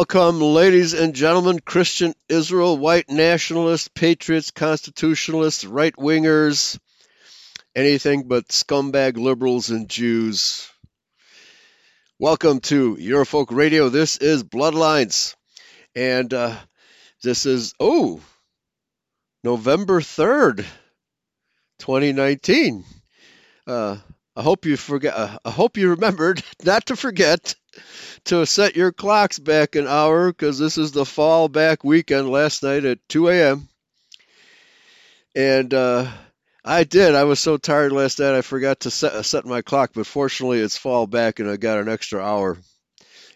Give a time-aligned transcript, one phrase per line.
[0.00, 6.78] Welcome, ladies and gentlemen, Christian Israel, white nationalists, patriots, constitutionalists, right wingers,
[7.76, 10.66] anything but scumbag liberals and Jews.
[12.18, 13.90] Welcome to Eurofolk Radio.
[13.90, 15.34] This is Bloodlines.
[15.94, 16.56] And uh,
[17.22, 18.22] this is, oh,
[19.44, 20.64] November 3rd,
[21.78, 22.84] 2019.
[23.66, 23.98] Uh,
[24.40, 25.14] I hope you forget.
[25.14, 27.54] Uh, I hope you remembered not to forget
[28.24, 32.62] to set your clocks back an hour because this is the fall back weekend last
[32.62, 33.68] night at 2 a.m.
[35.36, 36.10] And uh,
[36.64, 37.14] I did.
[37.14, 40.06] I was so tired last night I forgot to set, uh, set my clock, but
[40.06, 42.56] fortunately it's fall back and I got an extra hour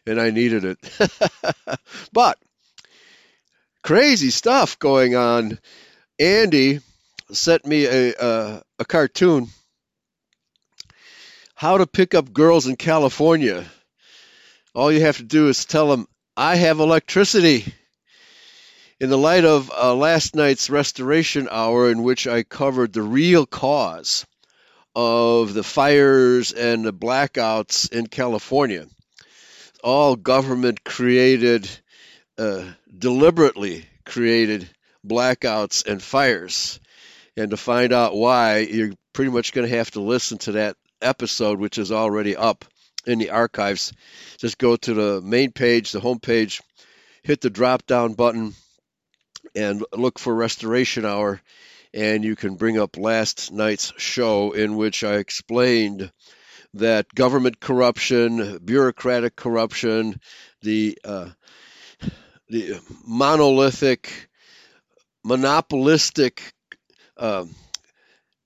[0.06, 1.78] and I needed it.
[2.14, 2.38] but
[3.82, 5.58] crazy stuff going on.
[6.18, 6.80] Andy
[7.30, 9.48] sent me a, a, a cartoon
[11.64, 13.64] how to pick up girls in California
[14.74, 17.72] all you have to do is tell them, I have electricity.
[19.00, 23.46] In the light of uh, last night's restoration hour, in which I covered the real
[23.46, 24.26] cause
[24.96, 28.86] of the fires and the blackouts in California,
[29.82, 31.68] all government created,
[32.36, 32.64] uh,
[32.96, 34.68] deliberately created
[35.06, 36.80] blackouts and fires.
[37.36, 40.76] And to find out why, you're pretty much going to have to listen to that
[41.04, 42.64] episode, which is already up
[43.06, 43.92] in the archives.
[44.38, 46.62] Just go to the main page, the home page,
[47.22, 48.54] hit the drop down button,
[49.54, 51.40] and look for Restoration Hour.
[51.92, 56.10] And you can bring up last night's show in which I explained
[56.74, 60.20] that government corruption, bureaucratic corruption,
[60.62, 61.28] the uh,
[62.48, 64.28] the monolithic,
[65.24, 66.52] monopolistic
[67.16, 67.44] uh,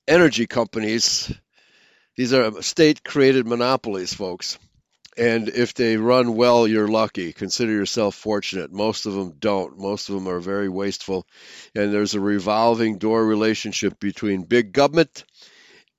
[0.07, 1.33] energy companies
[2.19, 4.59] these are state created monopolies, folks.
[5.17, 7.33] And if they run well, you're lucky.
[7.33, 8.73] Consider yourself fortunate.
[8.73, 9.79] Most of them don't.
[9.79, 11.29] Most of them are very wasteful.
[11.77, 15.23] And there's a revolving door relationship between big government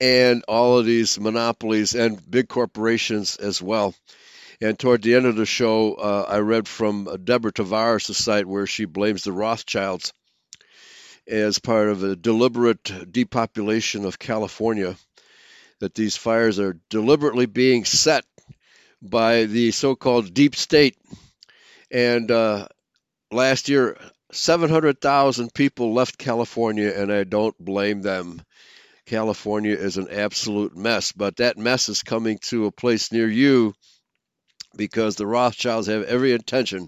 [0.02, 3.96] and all of these monopolies and big corporations as well.
[4.60, 8.68] And toward the end of the show, uh, I read from Deborah Tavares' site where
[8.68, 10.12] she blames the Rothschilds
[11.26, 14.98] as part of a deliberate depopulation of California
[15.80, 18.26] that these fires are deliberately being set
[19.02, 20.98] by the so-called deep state.
[21.92, 22.68] And uh,
[23.32, 23.98] last year,
[24.32, 28.42] 700,000 people left California, and I don't blame them.
[29.06, 33.74] California is an absolute mess, but that mess is coming to a place near you
[34.76, 36.88] because the Rothschilds have every intention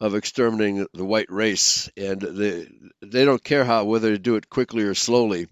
[0.00, 2.66] of exterminating the white race, and they
[3.00, 5.46] they don't care how whether they do it quickly or slowly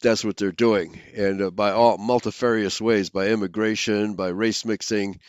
[0.00, 5.20] that's what they're doing, and uh, by all multifarious ways, by immigration, by race mixing,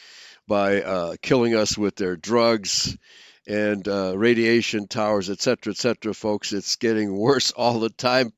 [0.48, 2.98] by uh, killing us with their drugs
[3.48, 6.14] and uh, radiation towers, etc., etc.
[6.14, 8.34] Folks, it's getting worse all the time.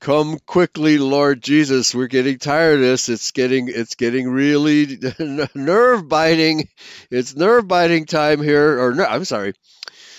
[0.00, 1.94] Come quickly, Lord Jesus.
[1.94, 3.08] We're getting tired of this.
[3.08, 4.98] It's getting it's getting really
[5.54, 6.68] nerve biting.
[7.10, 9.54] It's nerve biting time here, or no, I'm sorry,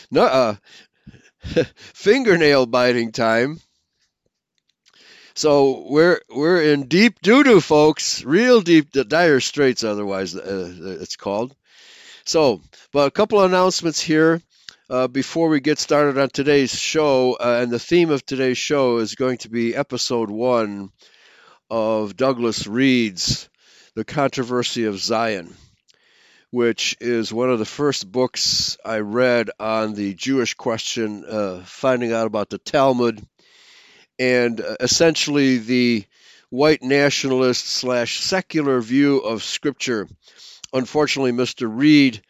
[0.09, 0.55] no, uh,
[1.75, 3.59] fingernail biting time
[5.37, 8.23] so we're we're in deep doo doo, folks.
[8.23, 9.83] Real deep, dire straits.
[9.83, 11.55] Otherwise, uh, it's called.
[12.25, 12.59] So,
[12.91, 14.41] but a couple of announcements here
[14.89, 17.33] uh, before we get started on today's show.
[17.33, 20.89] Uh, and the theme of today's show is going to be episode one
[21.69, 23.47] of Douglas Reed's
[23.93, 25.55] "The Controversy of Zion."
[26.49, 32.11] Which is one of the first books I read on the Jewish question, uh, finding
[32.11, 33.21] out about the Talmud,
[34.19, 36.05] and uh, essentially the
[36.49, 40.07] white nationalist slash secular view of Scripture.
[40.73, 41.69] Unfortunately, Mr.
[41.69, 42.21] Reed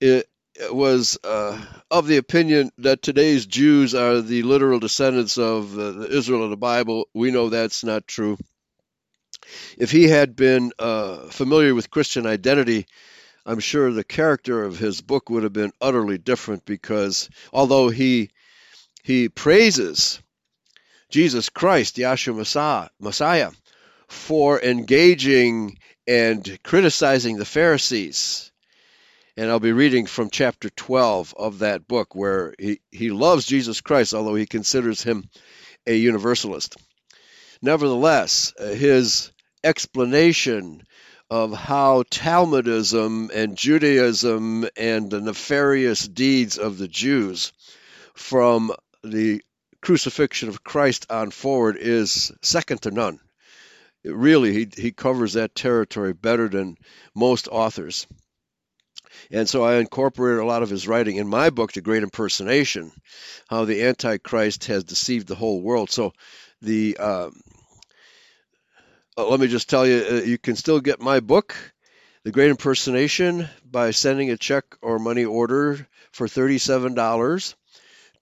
[0.00, 0.28] it
[0.70, 1.58] was uh,
[1.90, 6.50] of the opinion that today's Jews are the literal descendants of uh, the Israel of
[6.50, 7.08] the Bible.
[7.14, 8.36] We know that's not true.
[9.78, 12.86] If he had been uh, familiar with Christian identity,
[13.44, 18.30] I'm sure the character of his book would have been utterly different because although he
[19.02, 20.20] he praises
[21.12, 23.50] Jesus Christ, Yahshua Messiah,
[24.08, 28.50] for engaging and criticizing the Pharisees.
[29.36, 33.82] And I'll be reading from chapter 12 of that book where he, he loves Jesus
[33.82, 35.28] Christ, although he considers him
[35.86, 36.76] a universalist.
[37.60, 39.32] Nevertheless, uh, his
[39.62, 40.82] explanation
[41.28, 47.52] of how Talmudism and Judaism and the nefarious deeds of the Jews
[48.14, 48.72] from
[49.04, 49.42] the
[49.82, 53.20] crucifixion of Christ on forward is second to none.
[54.04, 56.76] Really, he, he covers that territory better than
[57.14, 58.06] most authors.
[59.30, 62.92] And so I incorporated a lot of his writing in my book, The Great Impersonation,
[63.48, 65.90] how the Antichrist has deceived the whole world.
[65.90, 66.12] So
[66.62, 67.30] the uh,
[69.16, 71.54] let me just tell you, uh, you can still get my book,
[72.24, 77.54] The Great Impersonation, by sending a check or money order for $37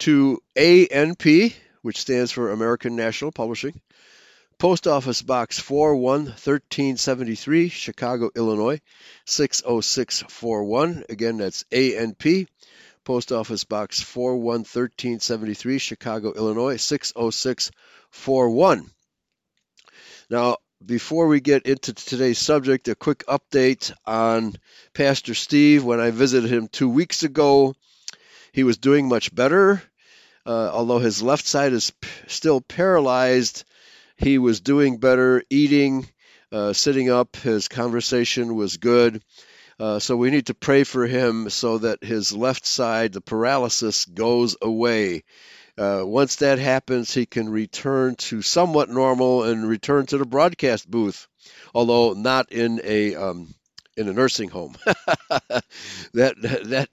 [0.01, 3.81] to ANP, which stands for American National Publishing,
[4.59, 8.83] Post Office Box 411373, Chicago, Illinois
[9.25, 11.05] 60641.
[11.09, 12.47] Again, that's ANP.
[13.05, 18.91] Post Office Box 411373, Chicago, Illinois 60641.
[20.29, 24.55] Now, before we get into today's subject, a quick update on
[24.93, 25.85] Pastor Steve.
[25.85, 27.75] When I visited him two weeks ago,
[28.53, 29.83] he was doing much better.
[30.47, 33.65] Uh, although his left side is p- still paralyzed,
[34.17, 36.09] he was doing better, eating,
[36.53, 37.37] uh, sitting up.
[37.37, 39.23] His conversation was good.
[39.79, 44.05] Uh, so we need to pray for him so that his left side, the paralysis,
[44.05, 45.25] goes away.
[45.79, 50.91] Uh, once that happens, he can return to somewhat normal and return to the broadcast
[50.91, 51.27] booth,
[51.75, 53.55] although not in a um,
[54.01, 54.77] in a nursing home.
[56.15, 56.89] that that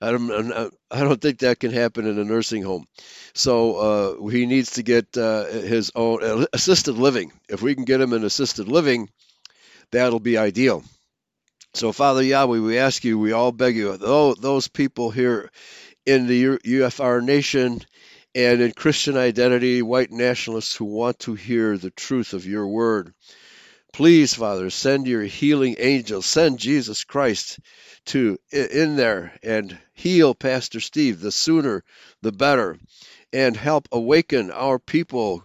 [0.00, 2.86] I don't I don't think that can happen in a nursing home.
[3.34, 7.32] So uh, he needs to get uh, his own uh, assisted living.
[7.48, 9.08] If we can get him an assisted living,
[9.90, 10.84] that'll be ideal.
[11.74, 15.50] So Father Yahweh, we ask you, we all beg you, though those people here
[16.04, 17.80] in the UFR nation
[18.34, 23.14] and in Christian identity, white nationalists who want to hear the truth of your word.
[23.92, 27.58] Please, Father, send your healing angels, send Jesus Christ
[28.06, 31.20] to in there and heal Pastor Steve.
[31.20, 31.84] The sooner,
[32.22, 32.78] the better,
[33.34, 35.44] and help awaken our people,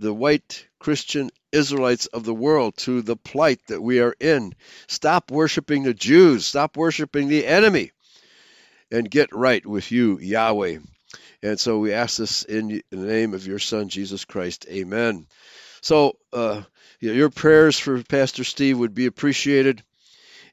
[0.00, 4.54] the white Christian Israelites of the world, to the plight that we are in.
[4.88, 7.92] Stop worshiping the Jews, stop worshiping the enemy,
[8.90, 10.78] and get right with you, Yahweh.
[11.44, 14.66] And so we ask this in the name of your Son, Jesus Christ.
[14.68, 15.26] Amen.
[15.84, 16.62] So, uh,
[16.98, 19.82] your prayers for Pastor Steve would be appreciated.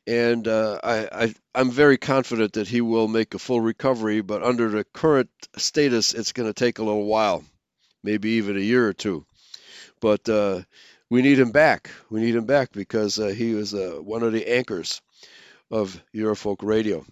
[0.05, 4.43] And uh, I, I, am very confident that he will make a full recovery, but
[4.43, 7.45] under the current status, it's going to take a little while,
[8.03, 9.25] maybe even a year or two.
[10.01, 10.63] But uh,
[11.09, 11.91] we need him back.
[12.09, 15.01] We need him back because uh, he was uh, one of the anchors
[15.71, 17.05] of Eurofolk Radio.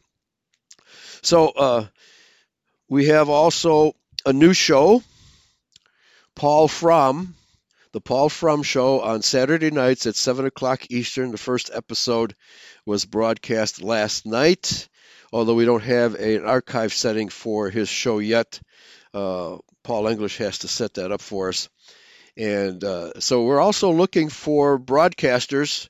[1.21, 1.85] So uh,
[2.89, 3.95] we have also
[4.25, 5.03] a new show,
[6.35, 7.35] Paul Fromm
[7.91, 11.31] the Paul Fromm Show on Saturday nights at 7 o'clock Eastern.
[11.31, 12.35] The first episode
[12.85, 14.87] was broadcast last night,
[15.33, 18.59] although we don't have an archive setting for his show yet.
[19.13, 21.67] Uh, Paul English has to set that up for us.
[22.37, 25.89] And uh, so we're also looking for broadcasters.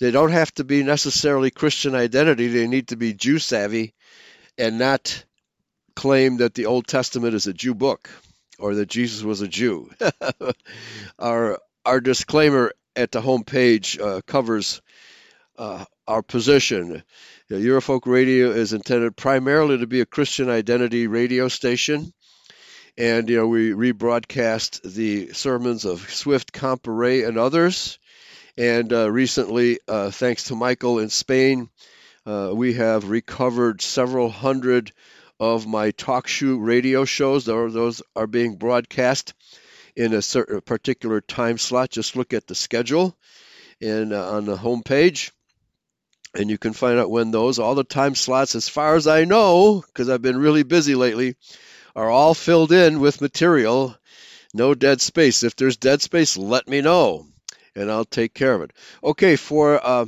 [0.00, 3.94] They don't have to be necessarily Christian identity, they need to be Jew savvy
[4.56, 5.24] and not
[5.94, 8.10] claim that the Old Testament is a Jew book
[8.58, 9.90] or that Jesus was a Jew.
[11.18, 14.80] our our disclaimer at the home page uh, covers
[15.58, 17.02] uh, our position.
[17.50, 22.12] Eurofolk Radio is intended primarily to be a Christian identity radio station,
[22.98, 27.98] and you know we rebroadcast the sermons of Swift, Comparet, and others.
[28.58, 31.68] And uh, recently, uh, thanks to Michael in Spain,
[32.24, 34.92] uh, we have recovered several hundred
[35.38, 37.44] of my talk show radio shows.
[37.44, 39.34] Those are being broadcast
[39.94, 41.90] in a certain particular time slot.
[41.90, 43.16] Just look at the schedule
[43.80, 45.32] and uh, on the home page,
[46.34, 47.58] and you can find out when those.
[47.58, 51.36] All the time slots, as far as I know, because I've been really busy lately,
[51.94, 53.96] are all filled in with material.
[54.54, 55.42] No dead space.
[55.42, 57.26] If there's dead space, let me know,
[57.74, 58.72] and I'll take care of it.
[59.04, 60.06] Okay, for uh,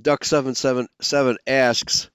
[0.00, 2.08] Duck seven seven seven asks.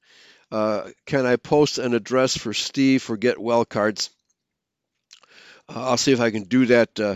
[0.53, 4.11] Uh, can I post an address for Steve for Get Well cards?
[5.67, 7.15] Uh, I'll see if I can do that uh,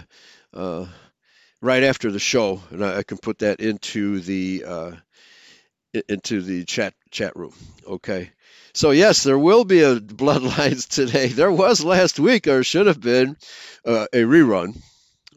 [0.55, 0.87] uh
[1.61, 4.91] right after the show, and I, I can put that into the uh,
[6.09, 7.53] into the chat chat room.
[7.85, 8.31] Okay.
[8.73, 11.27] So yes, there will be a bloodlines today.
[11.27, 13.37] There was last week, or should have been,
[13.85, 14.81] a rerun.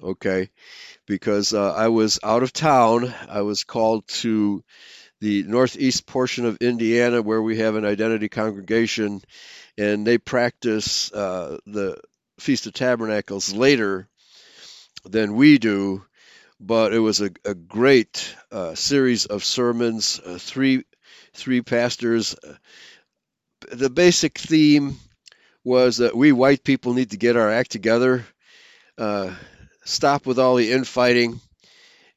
[0.02, 0.48] Okay,
[1.04, 3.12] because I was out of town.
[3.28, 4.64] I was called to
[5.20, 9.20] the northeast portion of Indiana where we have an identity congregation,
[9.76, 11.98] and they practice uh, the
[12.38, 14.08] Feast of Tabernacles later
[15.04, 16.04] than we do.
[16.58, 20.84] But it was a, a great uh, series of sermons, uh, three
[21.32, 22.36] three pastors.
[23.72, 24.98] The basic theme
[25.64, 28.26] was that we white people need to get our act together,
[28.98, 29.34] uh,
[29.84, 31.40] stop with all the infighting,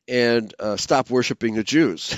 [0.08, 2.16] and uh, stop worshiping the Jews.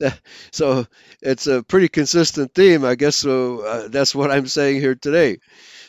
[0.52, 0.86] so
[1.22, 3.16] it's a pretty consistent theme, I guess.
[3.16, 5.38] So uh, that's what I'm saying here today.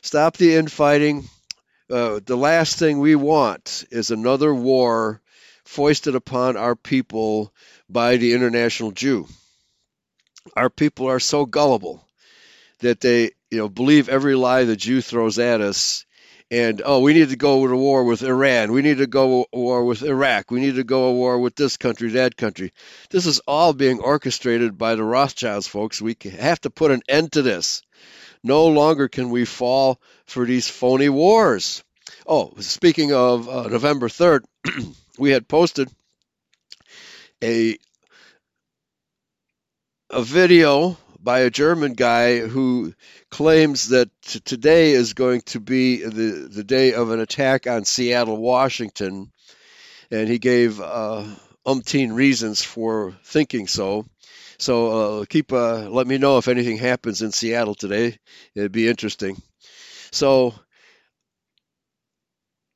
[0.02, 1.26] Stop the infighting.
[1.90, 5.22] Uh, the last thing we want is another war
[5.66, 7.54] foisted upon our people
[7.90, 9.28] by the international Jew.
[10.56, 12.08] Our people are so gullible
[12.80, 16.06] that they, you know, believe every lie the Jew throws at us
[16.52, 18.74] and oh, we need to go to war with Iran.
[18.74, 20.52] We need to go to war with Iraq.
[20.52, 22.74] We need to go to war with this country, that country.
[23.10, 26.02] This is all being orchestrated by the Rothschilds, folks.
[26.02, 27.82] We have to put an end to this.
[28.44, 31.84] No longer can we fall for these phony wars.
[32.28, 34.42] Oh, speaking of uh, November 3rd,
[35.18, 35.90] we had posted
[37.42, 37.78] a
[40.10, 42.94] a video by a German guy who
[43.30, 47.86] claims that t- today is going to be the, the day of an attack on
[47.86, 49.32] Seattle, Washington.
[50.10, 51.24] And he gave uh,
[51.66, 54.06] umpteen reasons for thinking so.
[54.58, 58.18] So uh, keep uh, let me know if anything happens in Seattle today.
[58.56, 59.42] It'd be interesting.
[60.12, 60.54] So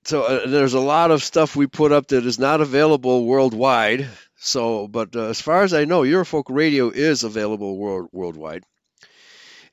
[0.06, 4.08] so uh, there's a lot of stuff we put up that is not available worldwide.
[4.38, 8.64] So, but uh, as far as I know, Eurofolk Radio is available world, worldwide.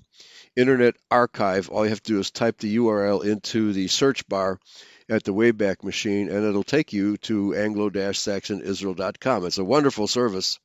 [0.55, 1.69] Internet Archive.
[1.69, 4.61] All you have to do is type the URL into the search bar
[5.09, 9.47] at the Wayback Machine, and it'll take you to anglo-saxonisrael.com.
[9.47, 10.61] It's a wonderful service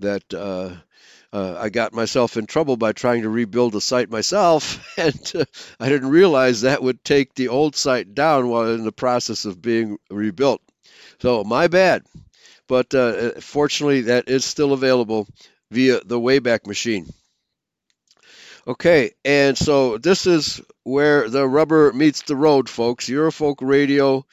[0.00, 0.70] that uh,
[1.32, 5.44] uh, I got myself in trouble by trying to rebuild the site myself, and uh,
[5.78, 9.60] I didn't realize that would take the old site down while in the process of
[9.60, 10.62] being rebuilt.
[11.20, 12.04] So my bad.
[12.72, 15.28] But uh, fortunately, that is still available
[15.70, 17.06] via the Wayback Machine.
[18.66, 23.10] Okay, and so this is where the rubber meets the road, folks.
[23.10, 24.24] Eurofolk Radio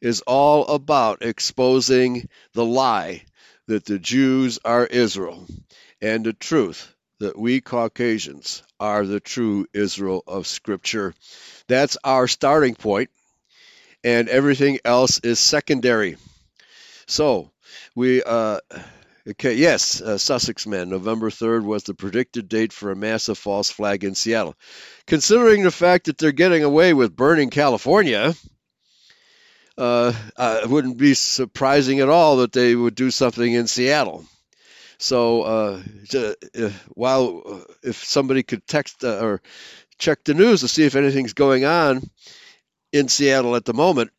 [0.00, 3.24] is all about exposing the lie
[3.66, 5.48] that the Jews are Israel
[6.00, 11.14] and the truth that we Caucasians are the true Israel of Scripture.
[11.66, 13.10] That's our starting point,
[14.04, 16.16] and everything else is secondary.
[17.08, 17.50] So,
[17.94, 18.58] we uh,
[19.28, 20.88] Okay, yes, uh, Sussex men.
[20.88, 24.54] November 3rd was the predicted date for a massive false flag in Seattle.
[25.06, 28.34] Considering the fact that they're getting away with burning California,
[29.76, 34.24] uh, uh, it wouldn't be surprising at all that they would do something in Seattle.
[34.98, 35.82] So, uh,
[36.14, 39.42] uh while uh, if somebody could text uh, or
[39.98, 42.00] check the news to see if anything's going on
[42.94, 44.10] in Seattle at the moment,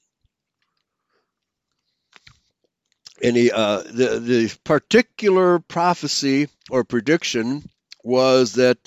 [3.21, 7.67] any uh, the the particular prophecy or prediction
[8.03, 8.77] was that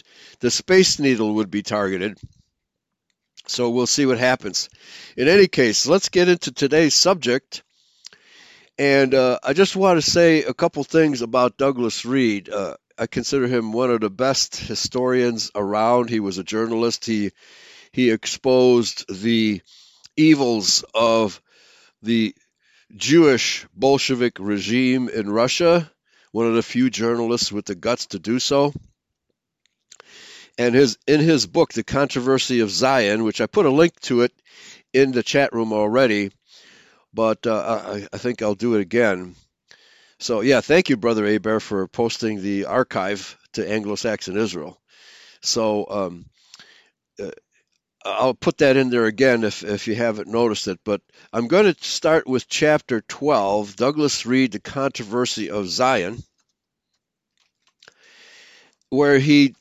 [0.40, 2.18] the space needle would be targeted.
[3.46, 4.68] So we'll see what happens.
[5.16, 7.62] In any case, let's get into today's subject.
[8.78, 12.48] And uh, I just want to say a couple things about Douglas Reed.
[12.48, 16.08] Uh, I consider him one of the best historians around.
[16.08, 17.04] He was a journalist.
[17.04, 17.32] He
[17.92, 19.60] he exposed the
[20.16, 21.40] evils of
[22.02, 22.34] the
[22.94, 25.90] Jewish Bolshevik regime in Russia,
[26.30, 28.72] one of the few journalists with the guts to do so.
[30.58, 34.22] And his in his book, The Controversy of Zion, which I put a link to
[34.22, 34.32] it
[34.92, 36.30] in the chat room already,
[37.14, 39.34] but uh, I, I, think I'll do it again.
[40.18, 44.78] So yeah, thank you, Brother Aber, for posting the archive to Anglo-Saxon Israel.
[45.40, 46.26] So um,
[47.18, 47.30] uh,
[48.04, 50.80] I'll put that in there again if, if you haven't noticed it.
[50.84, 51.00] But
[51.32, 56.22] I'm going to start with chapter 12, Douglas Reed, The Controversy of Zion,
[58.90, 59.54] where he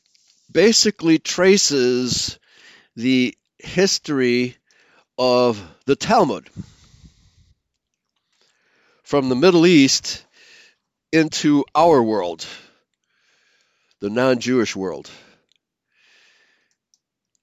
[0.50, 2.38] basically traces
[2.96, 4.56] the history
[5.16, 6.50] of the Talmud
[9.04, 10.24] from the Middle East
[11.12, 12.46] into our world,
[14.00, 15.10] the non Jewish world.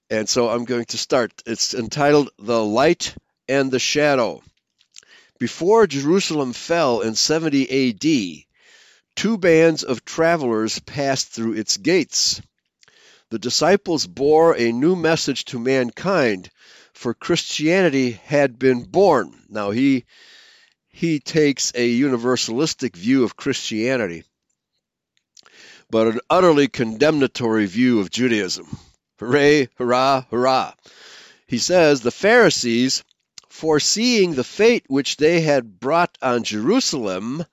[0.09, 1.43] And so I'm going to start.
[1.45, 3.15] It's entitled The Light
[3.47, 4.41] and the Shadow.
[5.39, 8.45] Before Jerusalem fell in 70 AD,
[9.15, 12.41] two bands of travelers passed through its gates.
[13.29, 16.49] The disciples bore a new message to mankind,
[16.93, 19.43] for Christianity had been born.
[19.49, 20.05] Now he
[20.89, 24.23] he takes a universalistic view of Christianity.
[25.91, 28.77] but an utterly condemnatory view of Judaism.
[29.19, 30.73] Hooray, hurrah, hurrah.
[31.45, 33.03] He says the Pharisees,
[33.49, 37.45] foreseeing the fate which they had brought on Jerusalem,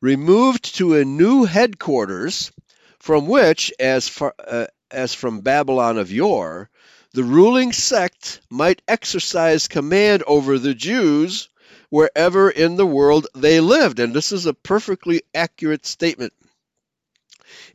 [0.00, 2.50] removed to a new headquarters
[2.98, 6.70] from which, as, far, uh, as from Babylon of yore,
[7.12, 11.48] the ruling sect might exercise command over the Jews
[11.90, 14.00] wherever in the world they lived.
[14.00, 16.32] And this is a perfectly accurate statement.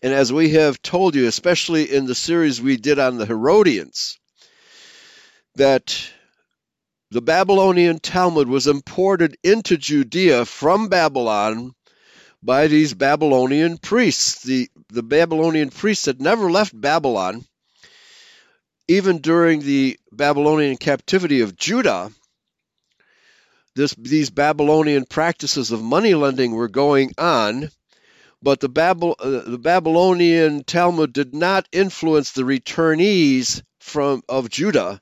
[0.02, 4.18] And as we have told you, especially in the series we did on the Herodians,
[5.56, 6.10] that
[7.12, 11.74] the Babylonian Talmud was imported into Judea from Babylon
[12.42, 14.44] by these Babylonian priests.
[14.44, 17.46] The, the Babylonian priests had never left Babylon.
[18.88, 22.12] Even during the Babylonian captivity of Judah,
[23.76, 27.70] this, these Babylonian practices of money lending were going on,
[28.42, 35.02] but the, uh, the Babylonian Talmud did not influence the returnees from of Judah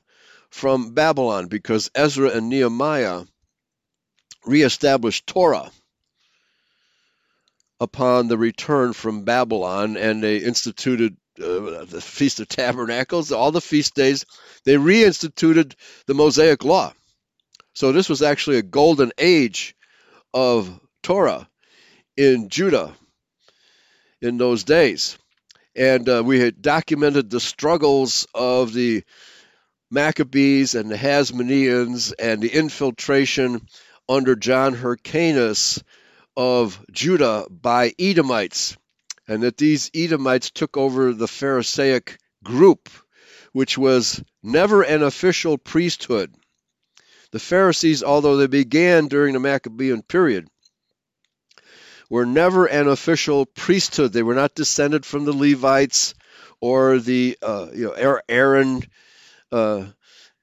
[0.50, 3.22] from Babylon because Ezra and Nehemiah
[4.44, 5.70] reestablished Torah
[7.80, 13.60] upon the return from Babylon, and they instituted uh, the Feast of Tabernacles, all the
[13.60, 14.26] feast days.
[14.64, 15.74] They reinstituted
[16.06, 16.92] the Mosaic Law.
[17.72, 19.74] So this was actually a golden age
[20.34, 21.48] of Torah
[22.16, 22.94] in Judah
[24.20, 25.18] in those days.
[25.76, 29.04] And uh, we had documented the struggles of the
[29.90, 33.66] Maccabees and the Hasmoneans and the infiltration
[34.08, 35.82] under John Hyrcanus
[36.36, 38.76] of Judah by Edomites,
[39.28, 42.88] and that these Edomites took over the Pharisaic group,
[43.52, 46.34] which was never an official priesthood.
[47.32, 50.48] The Pharisees, although they began during the Maccabean period,
[52.10, 54.12] were never an official priesthood.
[54.12, 56.14] They were not descended from the Levites
[56.60, 58.82] or the uh, you know Aaron.
[59.50, 59.86] Uh,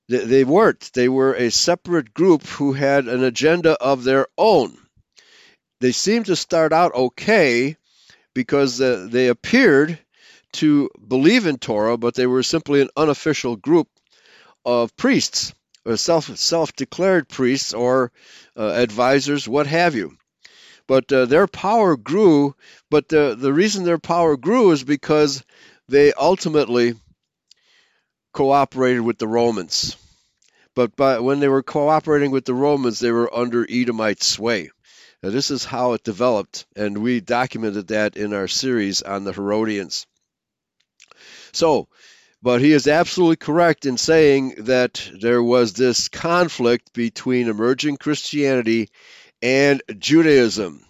[0.10, 0.89] they, they weren't.
[0.93, 4.75] They were a separate group who had an agenda of their own.
[5.82, 7.77] They seemed to start out okay
[8.34, 9.99] because uh, they appeared
[10.53, 13.88] to believe in Torah, but they were simply an unofficial group
[14.65, 15.53] of priests
[15.95, 18.12] self self declared priests or
[18.58, 20.17] uh, advisors, what have you.
[20.88, 22.56] But uh, their power grew.
[22.89, 25.43] But the the reason their power grew is because
[25.88, 26.95] they ultimately
[28.34, 29.97] cooperated with the Romans.
[30.76, 34.69] But by, when they were cooperating with the Romans, they were under Edomite sway.
[35.23, 39.34] Now, this is how it developed, and we documented that in our series on the
[39.34, 40.06] Herodians.
[41.52, 41.88] So,
[42.43, 48.89] but he is absolutely correct in saying that there was this conflict between emerging Christianity
[49.41, 50.86] and Judaism.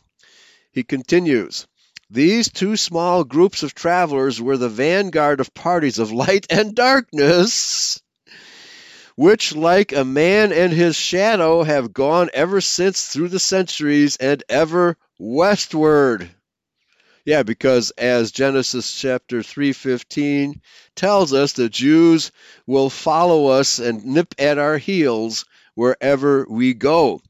[0.71, 1.67] He continues
[2.09, 8.01] These two small groups of travelers were the vanguard of parties of light and darkness,
[9.15, 14.43] which, like a man and his shadow, have gone ever since through the centuries and
[14.47, 16.29] ever westward.
[17.25, 20.61] Yeah, because as Genesis chapter 3:15
[20.95, 22.31] tells us, the Jews
[22.65, 25.43] will follow us and nip at our heels
[25.75, 27.21] wherever we go.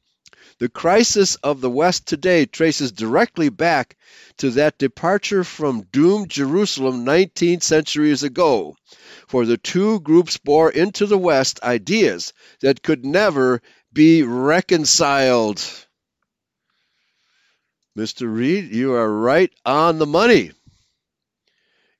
[0.59, 3.95] The crisis of the West today traces directly back
[4.37, 8.75] to that departure from doomed Jerusalem 19 centuries ago,
[9.27, 13.61] for the two groups bore into the West ideas that could never
[13.93, 15.61] be reconciled.
[17.95, 18.31] Mr.
[18.31, 20.51] Reed, you are right on the money.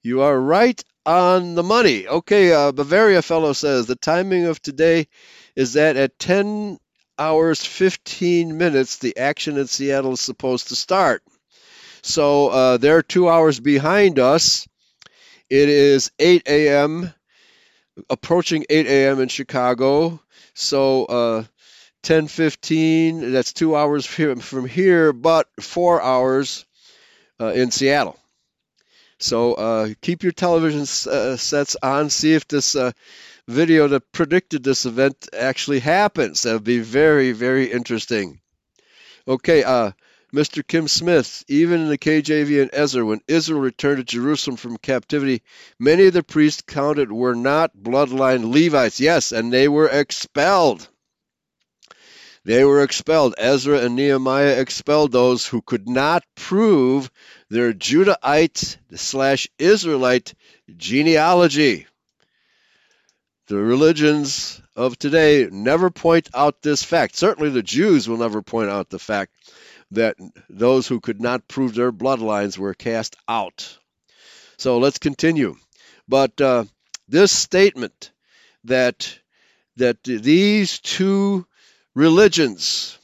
[0.02, 2.08] You are right on the money.
[2.08, 5.08] Okay, uh, Bavaria fellow says the timing of today
[5.56, 6.80] is that at 10
[7.20, 11.24] hours 15 minutes the action in Seattle is supposed to start.
[12.02, 14.68] So uh, they're two hours behind us.
[15.50, 17.14] It is 8 a.m.,
[18.10, 19.20] approaching 8 a.m.
[19.20, 20.22] in Chicago.
[20.54, 21.44] So uh,
[22.04, 23.32] 10:15.
[23.32, 24.06] That's two hours
[24.42, 26.66] from here, but four hours
[27.40, 28.18] uh, in Seattle.
[29.20, 32.10] So uh, keep your television uh, sets on.
[32.10, 32.92] See if this uh,
[33.48, 36.44] video that predicted this event actually happens.
[36.44, 38.42] That would be very, very interesting.
[39.28, 39.92] Okay, uh,
[40.34, 40.66] Mr.
[40.66, 45.42] Kim Smith, even in the KJV and Ezra, when Israel returned to Jerusalem from captivity,
[45.80, 49.00] many of the priests counted were not bloodline Levites.
[49.00, 50.88] Yes, and they were expelled.
[52.44, 53.36] They were expelled.
[53.38, 57.10] Ezra and Nehemiah expelled those who could not prove
[57.50, 60.34] their Judahite slash Israelite
[60.76, 61.88] genealogy.
[63.48, 67.16] The religions of today never point out this fact.
[67.16, 69.34] Certainly the Jews will never point out the fact
[69.92, 70.18] that
[70.50, 73.78] those who could not prove their bloodlines were cast out.
[74.58, 75.56] So let's continue.
[76.10, 76.66] But uh,
[77.08, 78.12] this statement
[78.66, 79.18] that
[79.78, 81.46] that these two
[81.96, 82.98] religions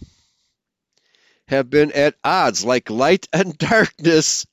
[1.47, 4.45] have been at odds, like light and darkness,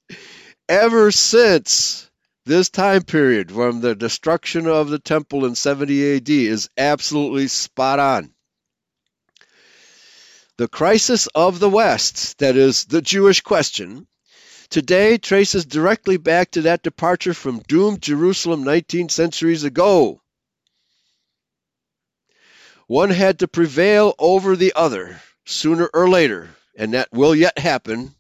[0.69, 2.10] ever since
[2.51, 8.01] this time period from the destruction of the temple in 70 AD is absolutely spot
[8.01, 8.35] on.
[10.57, 14.09] The crisis of the West, that is, the Jewish question,
[14.69, 20.21] today traces directly back to that departure from doomed Jerusalem 19 centuries ago.
[22.89, 28.13] One had to prevail over the other sooner or later, and that will yet happen.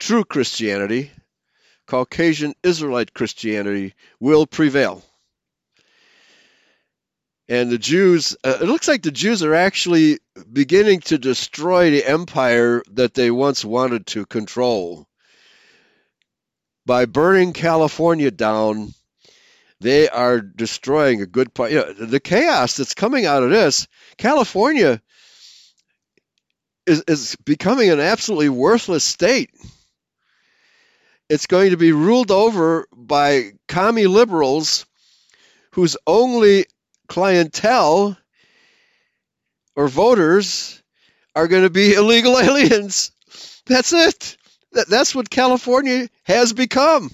[0.00, 1.12] True Christianity,
[1.88, 5.02] Caucasian Israelite Christianity, will prevail.
[7.48, 10.18] And the Jews, uh, it looks like the Jews are actually
[10.52, 15.06] beginning to destroy the empire that they once wanted to control.
[16.84, 18.92] By burning California down,
[19.80, 21.70] they are destroying a good part.
[21.70, 25.00] You know, the chaos that's coming out of this, California
[26.86, 29.50] is, is becoming an absolutely worthless state.
[31.28, 34.86] It's going to be ruled over by commie liberals
[35.72, 36.66] whose only
[37.06, 38.16] clientele
[39.76, 40.82] or voters
[41.34, 43.12] are going to be illegal aliens.
[43.66, 44.36] That's it.
[44.72, 47.10] That's what California has become.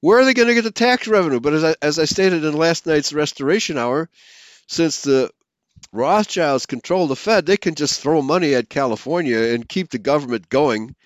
[0.00, 1.40] Where are they going to get the tax revenue?
[1.40, 4.10] But as I, as I stated in last night's restoration hour,
[4.66, 5.30] since the
[5.92, 10.48] Rothschilds control the Fed, they can just throw money at California and keep the government
[10.48, 10.96] going.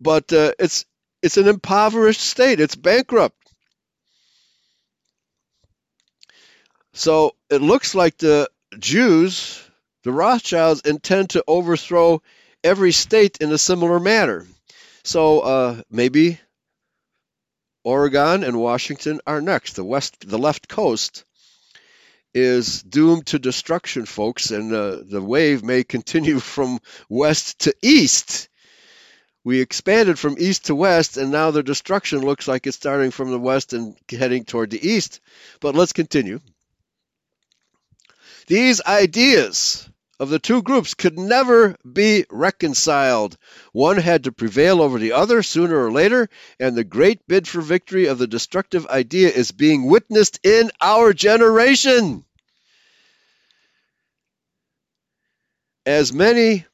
[0.00, 0.84] But uh, it's
[1.22, 2.60] it's an impoverished state.
[2.60, 3.36] It's bankrupt.
[6.92, 9.62] So it looks like the Jews,
[10.02, 12.22] the Rothschilds, intend to overthrow
[12.64, 14.46] every state in a similar manner.
[15.04, 16.40] So uh, maybe
[17.84, 19.74] Oregon and Washington are next.
[19.74, 21.24] The west, the left coast,
[22.34, 28.47] is doomed to destruction, folks, and uh, the wave may continue from west to east.
[29.44, 33.30] We expanded from east to west, and now the destruction looks like it's starting from
[33.30, 35.20] the west and heading toward the east.
[35.60, 36.40] But let's continue.
[38.46, 39.88] These ideas
[40.20, 43.36] of the two groups could never be reconciled.
[43.72, 47.60] One had to prevail over the other sooner or later, and the great bid for
[47.60, 52.24] victory of the destructive idea is being witnessed in our generation.
[55.86, 56.66] As many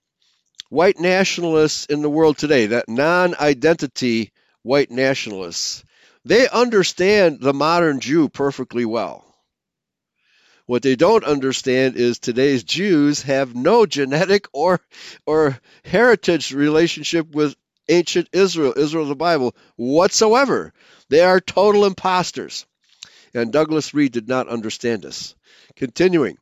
[0.68, 5.84] white nationalists in the world today, that non identity white nationalists,
[6.24, 9.24] they understand the modern Jew perfectly well.
[10.66, 14.80] What they don't understand is today's Jews have no genetic or
[15.26, 17.54] or heritage relationship with
[17.88, 20.72] ancient Israel, Israel of the Bible whatsoever.
[21.10, 22.64] They are total imposters.
[23.34, 25.34] And Douglas Reed did not understand this.
[25.76, 26.38] Continuing.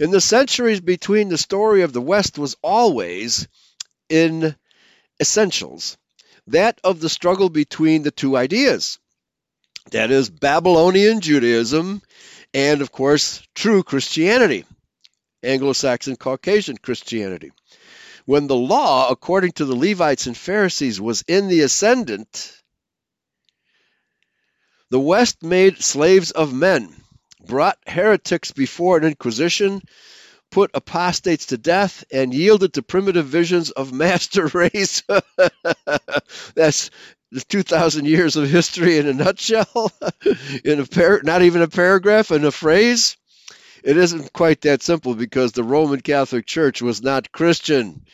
[0.00, 3.46] In the centuries between the story of the West was always
[4.08, 4.56] in
[5.20, 5.98] essentials
[6.46, 8.98] that of the struggle between the two ideas.
[9.90, 12.00] That is Babylonian Judaism
[12.54, 14.64] and of course, true Christianity,
[15.42, 17.52] Anglo Saxon Caucasian Christianity.
[18.24, 22.54] When the law, according to the Levites and Pharisees, was in the ascendant,
[24.88, 26.99] the West made slaves of men,
[27.46, 29.82] brought heretics before an inquisition,
[30.50, 35.02] put apostates to death, and yielded to primitive visions of master race.
[36.54, 36.90] That's
[37.48, 39.92] 2,000 years of history in a nutshell,
[40.64, 43.16] in a par- not even a paragraph, in a phrase.
[43.82, 48.04] It isn't quite that simple because the Roman Catholic Church was not Christian.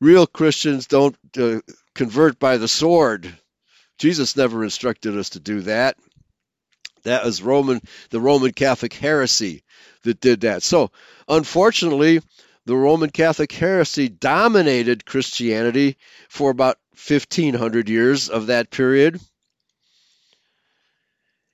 [0.00, 1.60] Real Christians don't uh,
[1.94, 3.32] convert by the sword.
[3.98, 5.96] Jesus never instructed us to do that.
[7.04, 9.62] That was Roman, the Roman Catholic heresy
[10.04, 10.62] that did that.
[10.62, 10.90] So,
[11.28, 12.20] unfortunately,
[12.64, 15.96] the Roman Catholic heresy dominated Christianity
[16.28, 19.20] for about 1500 years of that period.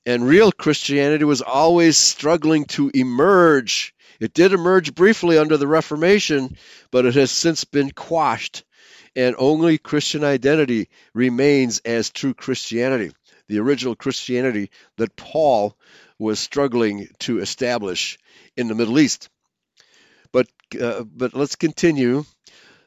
[0.05, 3.95] And real Christianity was always struggling to emerge.
[4.21, 6.57] It did emerge briefly under the Reformation,
[6.91, 8.65] but it has since been quashed.
[9.15, 13.13] And only Christian identity remains as true Christianity,
[13.49, 15.77] the original Christianity that Paul
[16.19, 18.19] was struggling to establish
[18.57, 19.29] in the Middle East.
[20.33, 20.49] But
[20.81, 22.25] uh, but let's continue.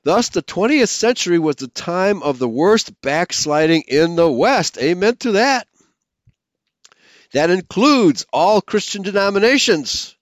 [0.04, 4.78] Thus, the 20th century was the time of the worst backsliding in the West.
[4.80, 5.68] Amen to that.
[7.34, 10.16] That includes all Christian denominations.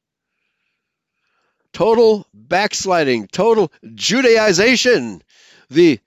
[1.72, 5.22] Total backsliding, total Judaization.
[5.70, 6.00] The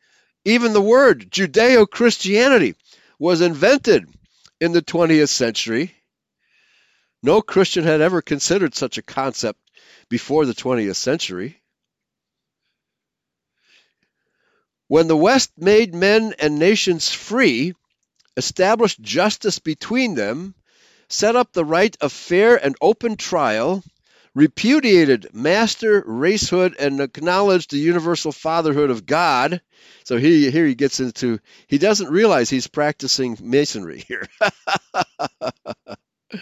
[0.45, 2.75] Even the word Judeo Christianity
[3.19, 4.12] was invented
[4.63, 5.93] in the 20th century.
[7.21, 9.59] No Christian had ever considered such a concept
[10.09, 11.61] before the 20th century.
[14.87, 17.75] When the West made men and nations free,
[18.37, 20.55] established justice between them,
[21.09, 23.83] set up the right of fair and open trial,
[24.35, 29.61] repudiated master racehood, and acknowledged the universal fatherhood of God.
[30.05, 34.27] So he, here he gets into, he doesn't realize he's practicing masonry here.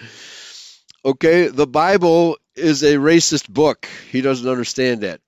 [1.05, 3.89] okay, the Bible is a racist book.
[4.11, 5.21] He doesn't understand that.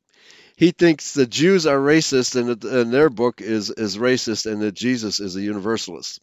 [0.56, 4.74] He thinks the Jews are racist and, and their book is, is racist and that
[4.74, 6.20] Jesus is a universalist.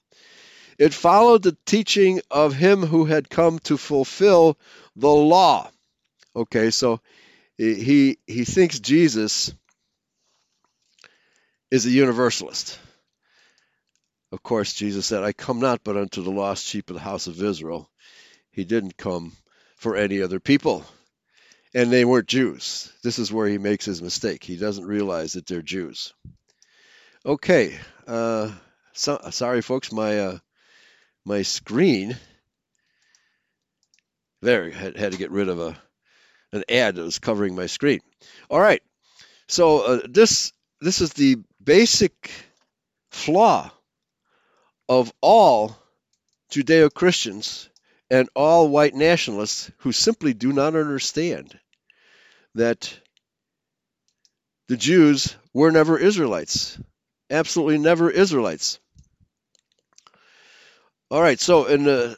[0.78, 4.58] It followed the teaching of him who had come to fulfill
[4.96, 5.70] the law.
[6.40, 7.02] Okay, so
[7.58, 9.54] he he thinks Jesus
[11.70, 12.80] is a universalist.
[14.32, 17.28] Of course, Jesus said, I come not but unto the lost sheep of the house
[17.28, 17.90] of Israel.
[18.52, 19.34] He didn't come
[19.76, 20.86] for any other people.
[21.74, 22.90] And they weren't Jews.
[23.04, 24.42] This is where he makes his mistake.
[24.46, 26.14] He doesn't realize that they're Jews.
[27.26, 27.78] Okay.
[28.08, 28.52] Uh,
[28.94, 29.92] so, sorry, folks.
[29.92, 30.38] My uh,
[31.26, 32.16] my screen.
[34.42, 35.78] There, had, had to get rid of a
[36.52, 38.00] an ad that was covering my screen.
[38.50, 38.82] All right,
[39.48, 42.32] so uh, this this is the basic
[43.12, 43.72] flaw
[44.88, 45.76] of all
[46.52, 47.70] Judeo Christians
[48.10, 51.58] and all white nationalists who simply do not understand
[52.56, 53.00] that
[54.68, 56.80] the Jews were never Israelites.
[57.30, 58.80] Absolutely never Israelites.
[61.12, 62.18] All right, so in the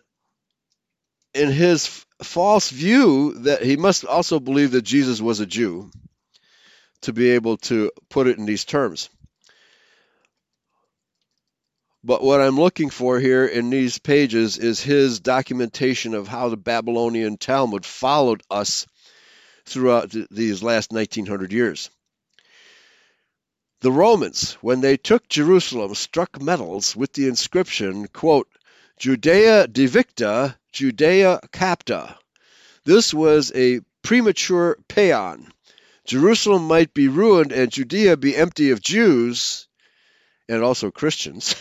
[1.34, 5.92] in his false view that he must also believe that Jesus was a Jew
[7.02, 9.10] to be able to put it in these terms.
[12.04, 16.58] But what I'm looking for here in these pages is his documentation of how the
[16.58, 18.88] Babylonian Talmud followed us
[19.66, 21.92] throughout these last 1900 years.
[23.82, 28.48] The Romans, when they took Jerusalem, struck medals with the inscription, quote,
[28.98, 32.18] Judea Devicta, Judea Capta.
[32.86, 35.52] This was a premature paean.
[36.06, 39.68] Jerusalem might be ruined and Judea be empty of Jews
[40.48, 41.56] and also Christians,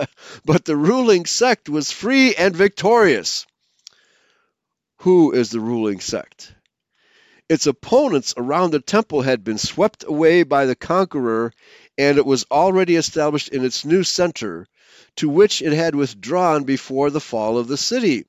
[0.44, 3.46] but the ruling sect was free and victorious.
[4.98, 6.54] Who is the ruling sect?
[7.48, 11.52] Its opponents around the temple had been swept away by the conqueror,
[11.96, 14.66] and it was already established in its new center,
[15.16, 18.26] to which it had withdrawn before the fall of the city.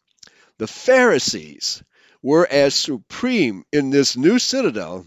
[0.60, 1.84] The Pharisees
[2.22, 5.06] were as supreme in this new citadel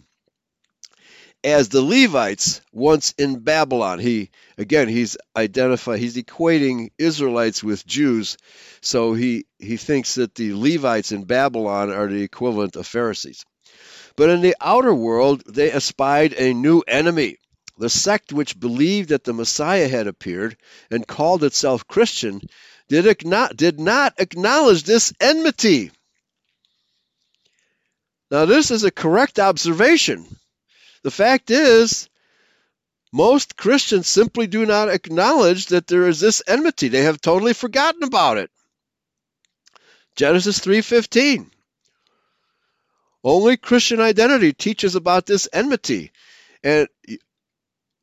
[1.42, 3.98] as the Levites once in Babylon.
[3.98, 8.36] He again he's identify he's equating Israelites with Jews,
[8.80, 13.44] so he he thinks that the Levites in Babylon are the equivalent of Pharisees.
[14.16, 17.38] But in the outer world they espied a new enemy.
[17.78, 20.58] The sect which believed that the Messiah had appeared
[20.90, 22.42] and called itself Christian
[22.90, 25.92] did not, did not acknowledge this enmity.
[28.30, 30.26] Now, this is a correct observation.
[31.02, 32.08] The fact is,
[33.12, 36.88] most Christians simply do not acknowledge that there is this enmity.
[36.88, 38.50] They have totally forgotten about it.
[40.16, 41.50] Genesis 3:15.
[43.22, 46.10] Only Christian identity teaches about this enmity.
[46.62, 46.88] And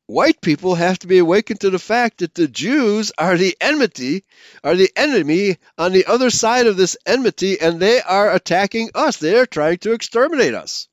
[0.08, 4.24] white people have to be awakened to the fact that the Jews are the enmity,
[4.64, 9.18] are the enemy on the other side of this enmity, and they are attacking us.
[9.18, 10.88] They are trying to exterminate us.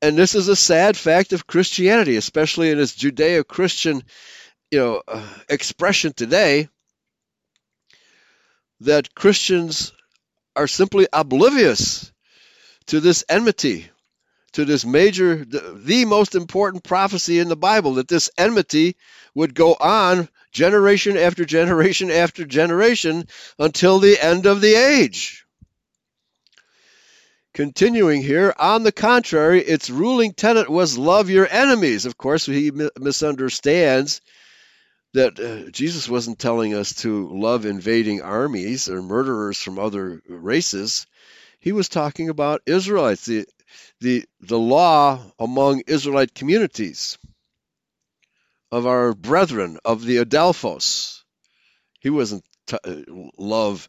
[0.00, 4.02] And this is a sad fact of Christianity, especially in its Judeo-Christian,
[4.70, 6.68] you know, uh, expression today,
[8.80, 9.92] that Christians
[10.56, 12.10] are simply oblivious
[12.86, 13.90] to this enmity
[14.52, 18.96] to this major, the, the most important prophecy in the Bible that this enmity
[19.34, 23.26] would go on generation after generation after generation
[23.58, 25.44] until the end of the age.
[27.54, 32.06] Continuing here, on the contrary, its ruling tenet was love your enemies.
[32.06, 34.20] Of course, he misunderstands
[35.14, 41.06] that uh, Jesus wasn't telling us to love invading armies or murderers from other races.
[41.58, 43.46] He was talking about Israelites, the
[44.00, 47.18] the, the law among Israelite communities
[48.70, 51.22] of our brethren of the Adelphos.
[52.00, 53.88] He wasn't t- uh, love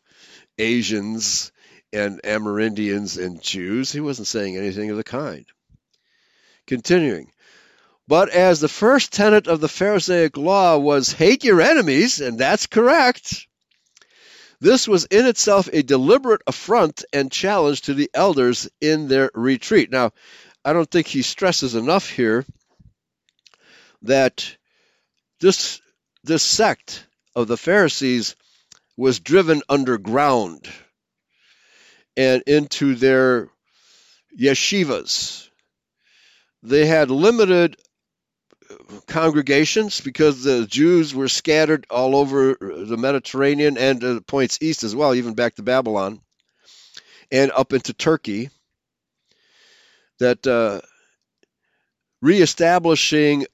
[0.58, 1.52] Asians
[1.92, 3.92] and Amerindians and Jews.
[3.92, 5.46] He wasn't saying anything of the kind.
[6.68, 7.32] Continuing,
[8.08, 12.68] But as the first tenet of the Pharisaic law was hate your enemies, and that's
[12.68, 13.48] correct,
[14.62, 19.90] this was in itself a deliberate affront and challenge to the elders in their retreat.
[19.92, 20.12] Now,
[20.64, 22.46] I don't think he stresses enough here
[24.02, 24.56] that
[25.40, 25.82] this
[26.24, 28.36] this sect of the Pharisees
[28.98, 30.68] was driven underground
[32.18, 33.50] and into their
[34.38, 35.48] yeshivas.
[36.62, 37.78] They had limited
[39.08, 44.96] congregations because the Jews were scattered all over the Mediterranean and uh, points east as
[44.96, 46.22] well, even back to Babylon
[47.32, 48.50] and up into Turkey.
[50.20, 50.82] That uh,
[52.22, 53.46] reestablishing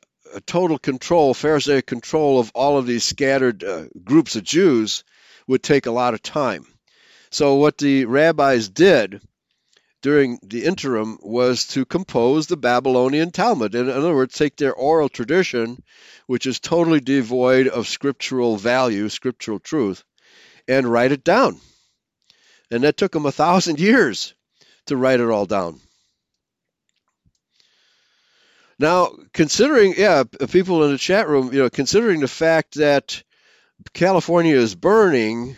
[0.45, 5.03] total control, Pharisaic control of all of these scattered uh, groups of Jews
[5.47, 6.65] would take a lot of time.
[7.29, 9.21] So, what the rabbis did
[10.05, 13.73] during the interim was to compose the Babylonian Talmud.
[13.73, 15.81] In other words, take their oral tradition,
[16.27, 20.03] which is totally devoid of scriptural value, scriptural truth,
[20.67, 21.59] and write it down.
[22.69, 24.35] And that took them a thousand years
[24.85, 25.81] to write it all down.
[28.77, 33.23] Now, considering, yeah, people in the chat room, you know, considering the fact that
[33.93, 35.57] California is burning,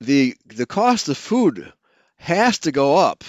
[0.00, 1.72] the the cost of food
[2.18, 3.24] has to go up.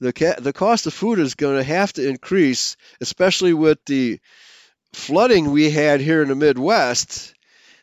[0.00, 4.18] The ca- the cost of food is going to have to increase, especially with the
[4.92, 7.34] flooding we had here in the Midwest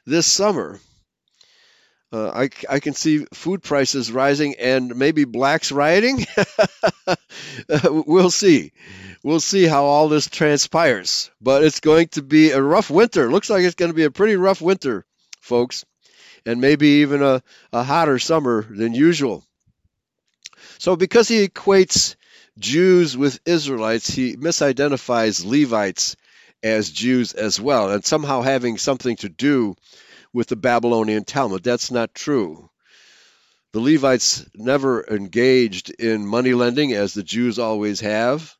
[0.06, 0.80] this summer.
[2.12, 6.26] Uh, I, I can see food prices rising and maybe blacks rioting.
[7.84, 8.72] we'll see.
[9.24, 11.30] We'll see how all this transpires.
[11.39, 13.32] But it's going to be a rough winter.
[13.32, 15.06] Looks like it's going to be a pretty rough winter,
[15.39, 15.86] folks,
[16.45, 19.43] and maybe even a, a hotter summer than usual.
[20.78, 22.15] So, because he equates
[22.58, 26.15] Jews with Israelites, he misidentifies Levites
[26.62, 29.75] as Jews as well, and somehow having something to do
[30.34, 31.63] with the Babylonian Talmud.
[31.63, 32.69] That's not true.
[33.71, 38.56] The Levites never engaged in money lending as the Jews always have.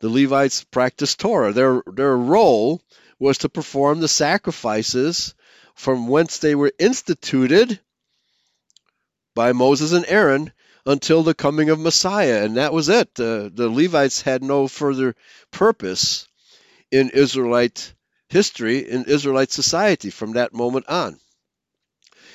[0.00, 1.52] The Levites practiced Torah.
[1.52, 2.82] Their, their role
[3.18, 5.34] was to perform the sacrifices
[5.74, 7.80] from whence they were instituted
[9.34, 10.52] by Moses and Aaron
[10.84, 12.44] until the coming of Messiah.
[12.44, 13.14] And that was it.
[13.14, 15.14] The Levites had no further
[15.50, 16.26] purpose
[16.90, 17.92] in Israelite
[18.28, 21.18] history in Israelite society from that moment on.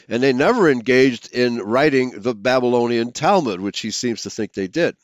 [0.08, 4.68] And they never engaged in writing the Babylonian Talmud, which he seems to think they
[4.68, 4.96] did.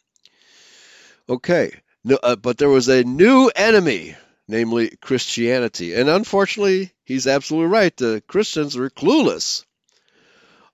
[1.27, 4.15] Okay, no, uh, but there was a new enemy,
[4.47, 5.93] namely Christianity.
[5.93, 7.95] And unfortunately, he's absolutely right.
[7.95, 9.63] The Christians were clueless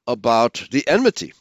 [0.07, 1.33] about the enmity.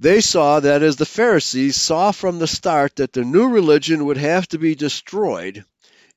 [0.00, 4.18] They saw that as the Pharisees saw from the start that the new religion would
[4.18, 5.64] have to be destroyed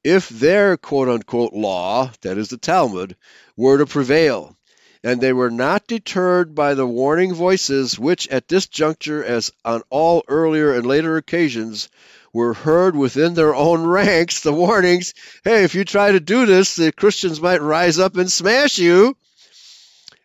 [0.04, 3.16] if their quote unquote law, that is the Talmud,
[3.56, 4.57] were to prevail.
[5.04, 9.84] And they were not deterred by the warning voices which, at this juncture, as on
[9.90, 11.90] all earlier and later occasions,
[12.34, 16.76] were heard within their own ranks the warnings hey, if you try to do this,
[16.76, 19.16] the Christians might rise up and smash you,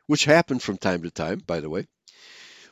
[0.07, 1.87] which happened from time to time, by the way.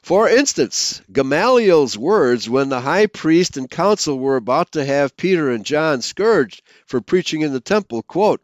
[0.03, 5.51] For instance, Gamaliel's words when the high priest and council were about to have Peter
[5.51, 8.41] and John scourged for preaching in the temple, quote,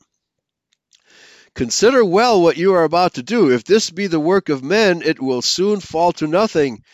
[1.57, 3.51] Consider well what you are about to do.
[3.51, 6.85] If this be the work of men, it will soon fall to nothing.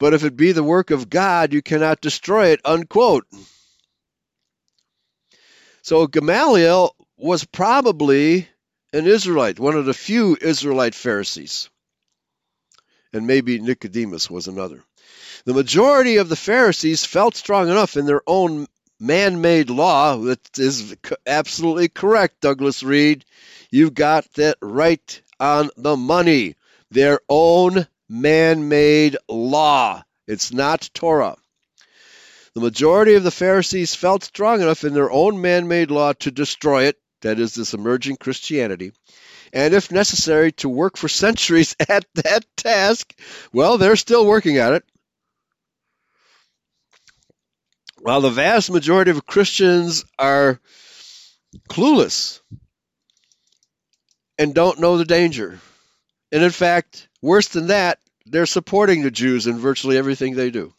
[0.00, 2.60] But if it be the work of God, you cannot destroy it.
[2.64, 3.26] Unquote.
[5.82, 8.48] So Gamaliel was probably
[8.94, 11.68] an Israelite, one of the few Israelite Pharisees
[13.12, 14.82] and maybe Nicodemus was another.
[15.44, 18.66] The majority of the Pharisees felt strong enough in their own
[18.98, 20.16] man made law.
[20.16, 20.96] That is
[21.26, 23.24] absolutely correct, Douglas Reed.
[23.72, 26.56] You've got that right on the money.
[26.90, 30.04] Their own man made law.
[30.26, 31.36] It's not Torah.
[32.54, 36.30] The majority of the Pharisees felt strong enough in their own man made law to
[36.30, 38.92] destroy it, that is, this emerging Christianity,
[39.54, 43.18] and if necessary, to work for centuries at that task.
[43.54, 44.84] Well, they're still working at it.
[48.00, 50.60] While the vast majority of Christians are
[51.70, 52.40] clueless
[54.38, 55.60] and don't know the danger.
[56.30, 60.72] And in fact, worse than that, they're supporting the Jews in virtually everything they do.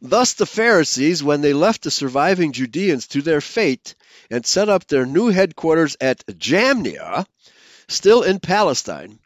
[0.00, 3.94] Thus, the Pharisees, when they left the surviving Judeans to their fate,
[4.30, 7.26] and set up their new headquarters at Jamnia,
[7.88, 9.18] still in Palestine,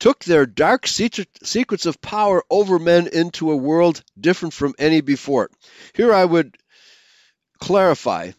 [0.00, 5.44] took their dark secrets of power over men into a world different from any before
[5.44, 5.50] it.
[5.94, 6.56] Here I would
[7.60, 8.32] clarify.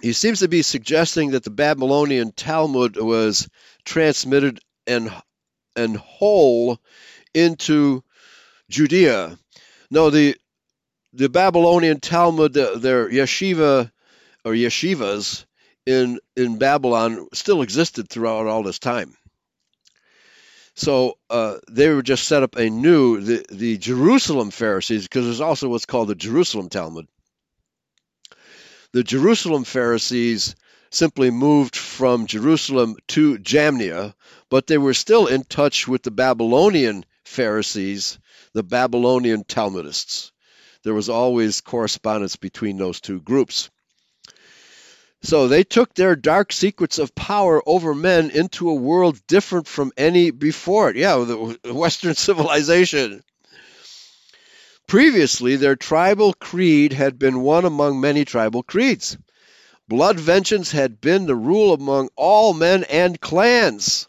[0.00, 3.48] He seems to be suggesting that the Babylonian Talmud was
[3.84, 5.10] transmitted and
[5.74, 6.78] and whole
[7.34, 8.02] into
[8.68, 9.38] Judea.
[9.90, 10.36] No, the
[11.12, 13.90] the Babylonian Talmud, their yeshiva
[14.44, 15.46] or yeshivas
[15.86, 19.16] in in Babylon still existed throughout all this time.
[20.74, 25.40] So uh, they were just set up a new the the Jerusalem Pharisees because there's
[25.40, 27.08] also what's called the Jerusalem Talmud.
[28.92, 30.54] The Jerusalem Pharisees
[30.90, 34.14] simply moved from Jerusalem to Jamnia,
[34.48, 38.18] but they were still in touch with the Babylonian Pharisees,
[38.52, 40.30] the Babylonian Talmudists.
[40.84, 43.70] There was always correspondence between those two groups.
[45.22, 49.90] So they took their dark secrets of power over men into a world different from
[49.96, 50.96] any before it.
[50.96, 53.24] Yeah, the Western civilization.
[54.86, 59.16] Previously, their tribal creed had been one among many tribal creeds.
[59.88, 64.08] Blood vengeance had been the rule among all men and clans.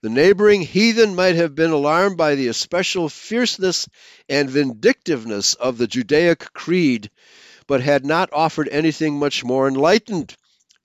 [0.00, 3.88] The neighboring heathen might have been alarmed by the especial fierceness
[4.28, 7.10] and vindictiveness of the Judaic creed,
[7.66, 10.36] but had not offered anything much more enlightened.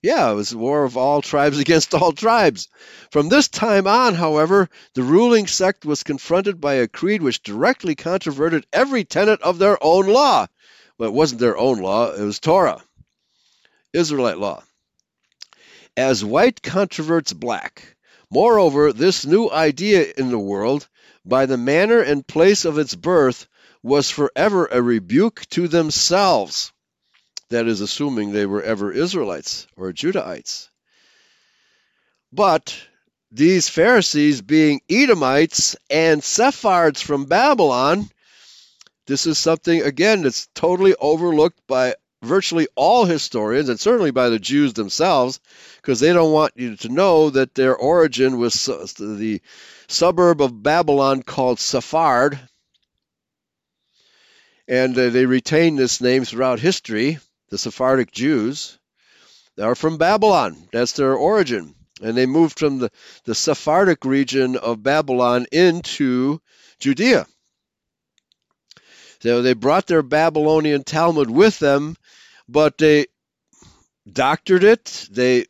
[0.04, 2.68] Yeah, it was a war of all tribes against all tribes.
[3.10, 7.94] From this time on, however, the ruling sect was confronted by a creed which directly
[7.94, 10.46] controverted every tenet of their own law.
[10.98, 12.84] But it wasn't their own law, it was Torah,
[13.94, 14.62] Israelite law.
[15.96, 17.96] As white controverts black,
[18.30, 20.86] Moreover, this new idea in the world,
[21.24, 23.46] by the manner and place of its birth,
[23.82, 26.74] was forever a rebuke to themselves.
[27.54, 30.70] That is, assuming they were ever Israelites or Judahites.
[32.32, 32.76] But
[33.30, 38.10] these Pharisees, being Edomites and Sephards from Babylon,
[39.06, 44.40] this is something, again, that's totally overlooked by virtually all historians, and certainly by the
[44.40, 45.38] Jews themselves,
[45.76, 49.40] because they don't want you to know that their origin was the
[49.86, 52.36] suburb of Babylon called Sephard.
[54.66, 57.20] And uh, they retain this name throughout history,
[57.50, 58.78] the Sephardic Jews.
[59.60, 60.68] Are from Babylon.
[60.72, 61.76] That's their origin.
[62.02, 62.90] And they moved from the,
[63.24, 66.40] the Sephardic region of Babylon into
[66.80, 67.26] Judea.
[69.20, 71.96] So they brought their Babylonian Talmud with them
[72.48, 73.06] but they
[74.10, 75.08] doctored it.
[75.10, 75.46] They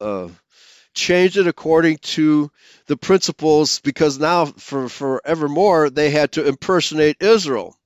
[0.00, 0.28] uh,
[0.94, 2.50] changed it according to
[2.86, 7.76] the principles because now for forevermore they had to impersonate Israel.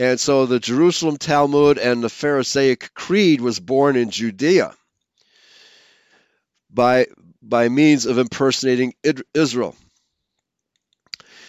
[0.00, 4.74] And so the Jerusalem Talmud and the Pharisaic Creed was born in Judea
[6.70, 7.08] by,
[7.42, 8.94] by means of impersonating
[9.34, 9.76] Israel.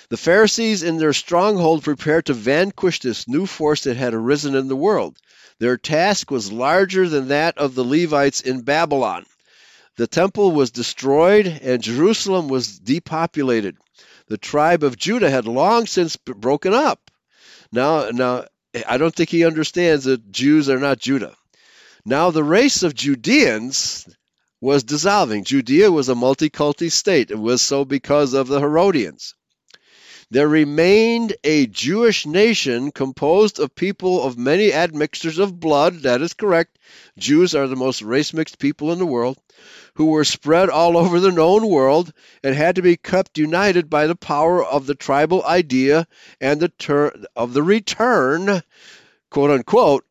[0.09, 4.67] The Pharisees, in their stronghold, prepared to vanquish this new force that had arisen in
[4.67, 5.17] the world.
[5.59, 9.25] Their task was larger than that of the Levites in Babylon.
[9.95, 13.77] The temple was destroyed and Jerusalem was depopulated.
[14.27, 17.10] The tribe of Judah had long since broken up.
[17.71, 18.45] Now, now
[18.87, 21.35] I don't think he understands that Jews are not Judah.
[22.05, 24.07] Now, the race of Judeans
[24.59, 25.43] was dissolving.
[25.43, 27.31] Judea was a multiculti state.
[27.31, 29.35] It was so because of the Herodians.
[30.31, 36.03] There remained a Jewish nation composed of people of many admixtures of blood.
[36.03, 36.79] That is correct.
[37.17, 39.37] Jews are the most race mixed people in the world,
[40.01, 42.11] who were spread all over the known world
[42.43, 46.07] and had to be kept united by the power of the tribal idea
[46.39, 48.63] and the ter- of the return,
[49.29, 50.03] quote unquote,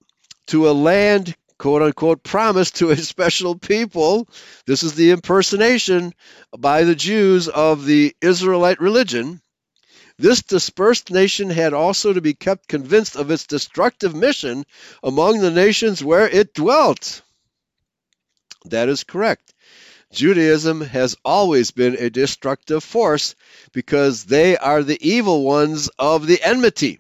[0.47, 4.29] to a land quote unquote promised to a special people.
[4.65, 6.15] This is the impersonation
[6.57, 9.43] by the Jews of the Israelite religion.
[10.19, 14.65] This dispersed nation had also to be kept convinced of its destructive mission
[15.03, 17.23] among the nations where it dwelt.
[18.67, 19.50] That is correct.
[20.13, 23.37] Judaism has always been a destructive force
[23.73, 26.99] because they are the evil ones of the enmity.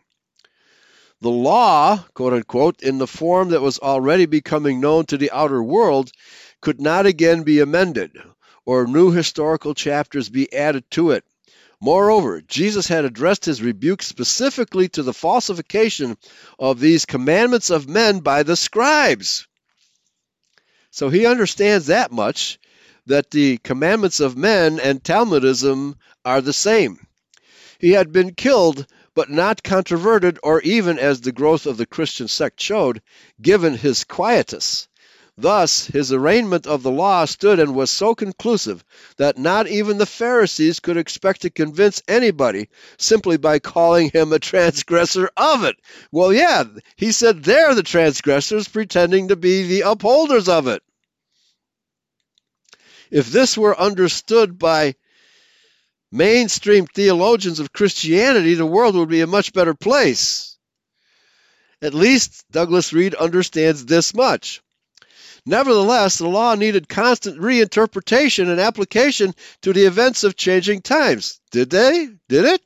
[1.20, 5.60] The law, quote unquote, in the form that was already becoming known to the outer
[5.60, 6.12] world,
[6.60, 8.12] could not again be amended,
[8.64, 11.24] or new historical chapters be added to it.
[11.80, 16.16] Moreover, Jesus had addressed his rebuke specifically to the falsification
[16.58, 19.48] of these commandments of men by the scribes.
[20.90, 22.58] So he understands that much
[23.06, 27.06] that the commandments of men and Talmudism are the same.
[27.78, 32.28] He had been killed, but not controverted, or even, as the growth of the Christian
[32.28, 33.02] sect showed,
[33.40, 34.86] given his quietus.
[35.38, 38.84] Thus, his arraignment of the law stood and was so conclusive
[39.16, 44.38] that not even the Pharisees could expect to convince anybody simply by calling him a
[44.38, 45.76] transgressor of it.
[46.12, 46.64] Well, yeah,
[46.96, 50.82] he said they're the transgressors pretending to be the upholders of it.
[53.10, 54.94] If this were understood by
[56.12, 60.56] mainstream theologians of Christianity, the world would be a much better place.
[61.82, 64.60] At least Douglas Reed understands this much.
[65.46, 71.40] Nevertheless, the law needed constant reinterpretation and application to the events of changing times.
[71.50, 72.08] Did they?
[72.28, 72.62] Did it?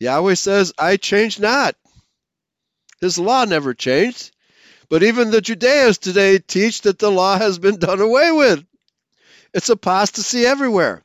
[0.00, 1.74] Yahweh says, I change not.
[3.00, 4.35] His law never changed.
[4.88, 8.64] But even the Judeans today teach that the law has been done away with.
[9.52, 11.02] It's apostasy everywhere.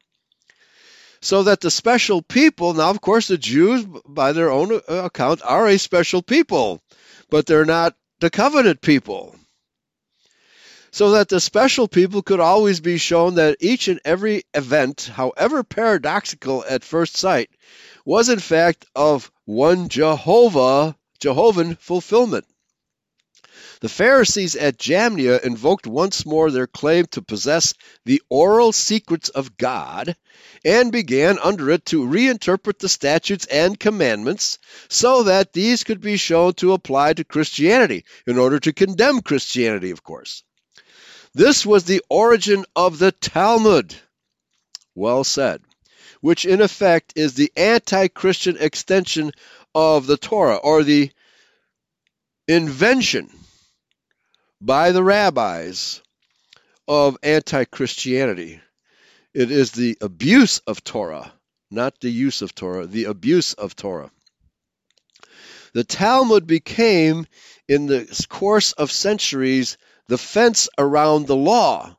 [1.22, 5.42] So that the special people, now of course the Jews, by their own uh, account,
[5.44, 6.82] are a special people,
[7.30, 9.36] but they're not the covenant people.
[10.92, 15.64] So that the special people could always be shown that each and every event, however
[15.64, 17.50] paradoxical at first sight,
[18.04, 22.46] was in fact of one Jehovah, Jehovan fulfillment.
[23.82, 27.74] The Pharisees at Jamnia invoked once more their claim to possess
[28.06, 30.16] the oral secrets of God
[30.64, 36.18] and began under it to reinterpret the statutes and commandments so that these could be
[36.18, 40.44] shown to apply to Christianity in order to condemn Christianity, of course.
[41.34, 43.96] This was the origin of the Talmud.
[44.94, 45.64] Well said.
[46.20, 49.32] Which in effect is the anti Christian extension
[49.74, 51.10] of the Torah or the
[52.48, 53.32] invention
[54.62, 56.02] by the rabbis
[56.88, 58.62] of anti Christianity.
[59.34, 61.34] It is the abuse of Torah,
[61.72, 64.12] not the use of Torah, the abuse of Torah.
[65.74, 67.26] The Talmud became,
[67.68, 71.98] in the course of centuries, the fence around the law,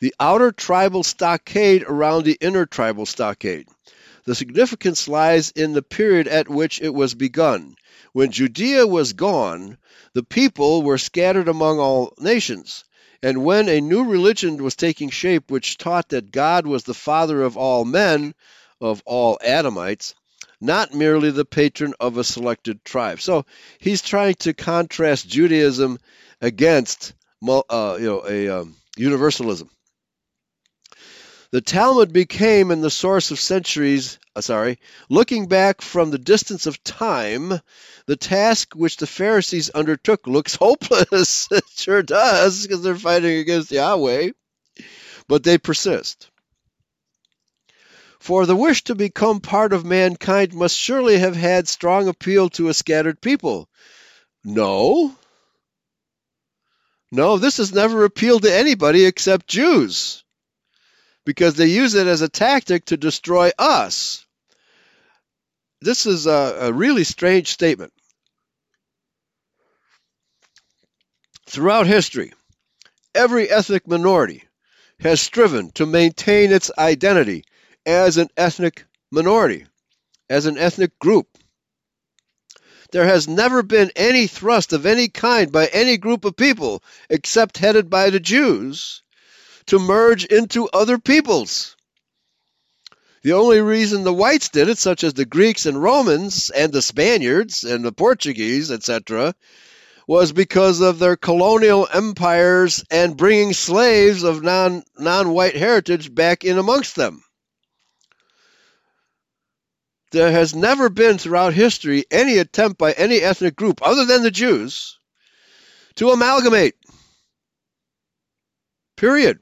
[0.00, 3.66] the outer tribal stockade around the inner tribal stockade.
[4.28, 7.76] The significance lies in the period at which it was begun.
[8.12, 9.78] When Judea was gone,
[10.12, 12.84] the people were scattered among all nations.
[13.22, 17.42] And when a new religion was taking shape, which taught that God was the father
[17.42, 18.34] of all men,
[18.82, 20.12] of all Adamites,
[20.60, 23.22] not merely the patron of a selected tribe.
[23.22, 23.46] So
[23.78, 25.98] he's trying to contrast Judaism
[26.42, 29.70] against uh, you know, a um, universalism.
[31.50, 34.78] The Talmud became, in the source of centuries, uh, sorry,
[35.08, 37.58] looking back from the distance of time,
[38.04, 41.48] the task which the Pharisees undertook looks hopeless.
[41.50, 44.32] it sure does, because they're fighting against Yahweh.
[45.26, 46.28] But they persist.
[48.20, 52.68] For the wish to become part of mankind must surely have had strong appeal to
[52.68, 53.70] a scattered people.
[54.44, 55.16] No.
[57.10, 60.24] No, this has never appealed to anybody except Jews
[61.28, 64.24] because they use it as a tactic to destroy us.
[65.82, 67.92] This is a, a really strange statement.
[71.44, 72.32] Throughout history,
[73.14, 74.44] every ethnic minority
[75.00, 77.44] has striven to maintain its identity
[77.84, 79.66] as an ethnic minority,
[80.30, 81.28] as an ethnic group.
[82.90, 87.58] There has never been any thrust of any kind by any group of people, except
[87.58, 89.02] headed by the Jews,
[89.68, 91.76] to merge into other peoples.
[93.22, 96.82] The only reason the whites did it, such as the Greeks and Romans and the
[96.82, 99.34] Spaniards and the Portuguese, etc.,
[100.06, 106.56] was because of their colonial empires and bringing slaves of non white heritage back in
[106.56, 107.22] amongst them.
[110.12, 114.30] There has never been throughout history any attempt by any ethnic group other than the
[114.30, 114.98] Jews
[115.96, 116.76] to amalgamate.
[118.96, 119.40] Period.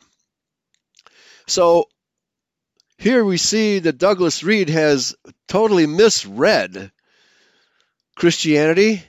[1.47, 1.89] So
[2.99, 5.15] here we see that Douglas Reed has
[5.49, 6.91] totally misread
[8.17, 9.03] Christianity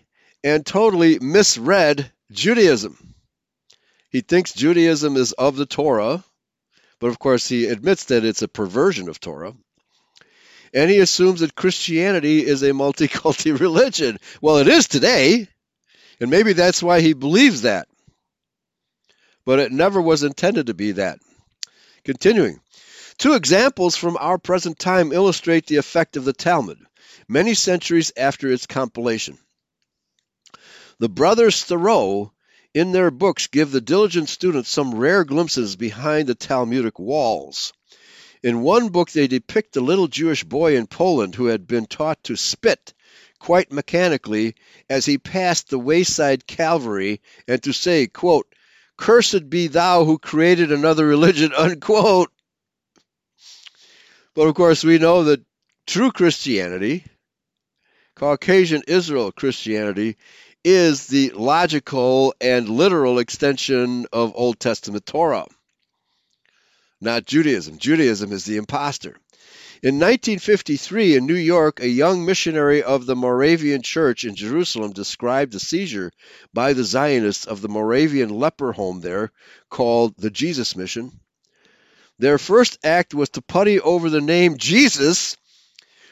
[0.43, 3.15] and totally misread Judaism.
[4.09, 6.23] He thinks Judaism is of the Torah,
[6.99, 9.53] but of course he admits that it's a perversion of Torah.
[10.73, 14.19] And he assumes that Christianity is a multiculti religion.
[14.41, 15.47] Well, it is today,
[16.19, 17.88] and maybe that's why he believes that.
[19.45, 21.19] But it never was intended to be that.
[22.08, 22.62] Continuing,
[23.18, 26.80] two examples from our present time illustrate the effect of the Talmud,
[27.28, 29.38] many centuries after its compilation.
[30.99, 32.32] The brothers Tharaud,
[32.74, 37.74] in their books, give the diligent student some rare glimpses behind the Talmudic walls.
[38.41, 42.24] In one book, they depict a little Jewish boy in Poland who had been taught
[42.24, 42.93] to spit
[43.38, 44.55] quite mechanically
[44.89, 48.47] as he passed the wayside Calvary and to say, quote,
[48.97, 52.31] Cursed be thou who created another religion, unquote.
[54.33, 55.43] But of course, we know that
[55.85, 57.05] true Christianity,
[58.15, 60.17] Caucasian Israel Christianity,
[60.63, 65.45] is the logical and literal extension of Old Testament Torah,
[66.99, 67.77] not Judaism.
[67.77, 69.15] Judaism is the impostor.
[69.84, 75.53] In 1953, in New York, a young missionary of the Moravian Church in Jerusalem described
[75.53, 76.11] the seizure
[76.51, 79.32] by the Zionists of the Moravian leper home there,
[79.69, 81.19] called the Jesus Mission.
[82.17, 85.38] Their first act was to putty over the name Jesus,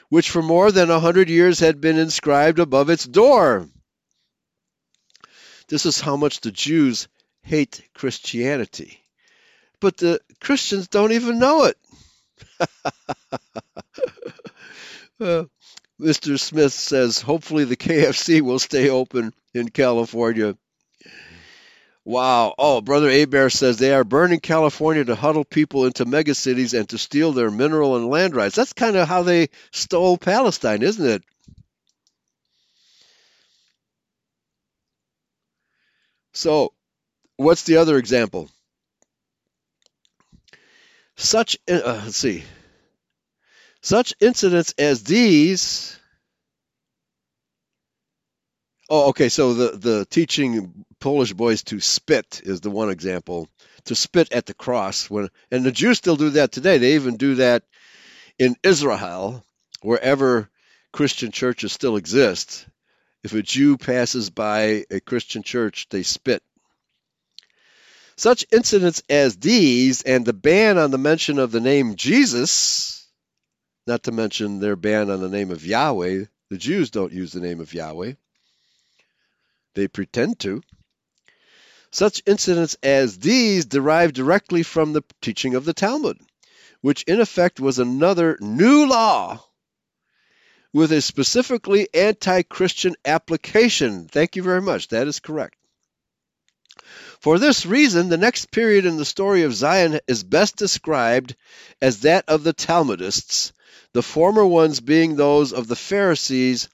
[0.09, 3.67] which for more than a hundred years had been inscribed above its door.
[5.69, 7.07] This is how much the Jews
[7.41, 8.99] hate Christianity.
[9.79, 11.77] But the Christians don't even know it.
[15.19, 15.43] Uh,
[15.99, 16.37] Mr.
[16.37, 20.55] Smith says, hopefully the KFC will stay open in California.
[22.05, 22.53] Wow.
[22.57, 26.97] Oh, Brother Abear says they are burning California to huddle people into megacities and to
[26.97, 28.55] steal their mineral and land rights.
[28.55, 31.23] That's kind of how they stole Palestine, isn't it?
[36.33, 36.73] So,
[37.37, 38.49] what's the other example?
[41.17, 42.43] Such, uh, let's see,
[43.81, 45.97] such incidents as these.
[48.89, 49.29] Oh, okay.
[49.29, 53.47] So the the teaching Polish boys to spit is the one example.
[53.85, 56.79] To spit at the cross when, and the Jews still do that today.
[56.79, 57.63] They even do that
[58.37, 59.43] in Israel,
[59.81, 60.49] wherever
[60.91, 62.67] Christian churches still exist.
[63.23, 66.43] If a Jew passes by a Christian church, they spit.
[68.17, 73.07] Such incidents as these and the ban on the mention of the name Jesus,
[73.85, 77.41] not to mention their ban on the name of Yahweh, the Jews don't use the
[77.41, 78.13] name of Yahweh.
[79.73, 80.61] They pretend to.
[81.91, 86.17] Such incidents as these derive directly from the teaching of the Talmud,
[86.81, 89.43] which in effect was another new law
[90.73, 94.07] with a specifically anti Christian application.
[94.07, 94.89] Thank you very much.
[94.89, 95.57] That is correct.
[97.25, 101.35] For this reason, the next period in the story of Zion is best described
[101.81, 103.51] as that of the Talmudists,
[103.93, 106.69] the former ones being those of the Pharisees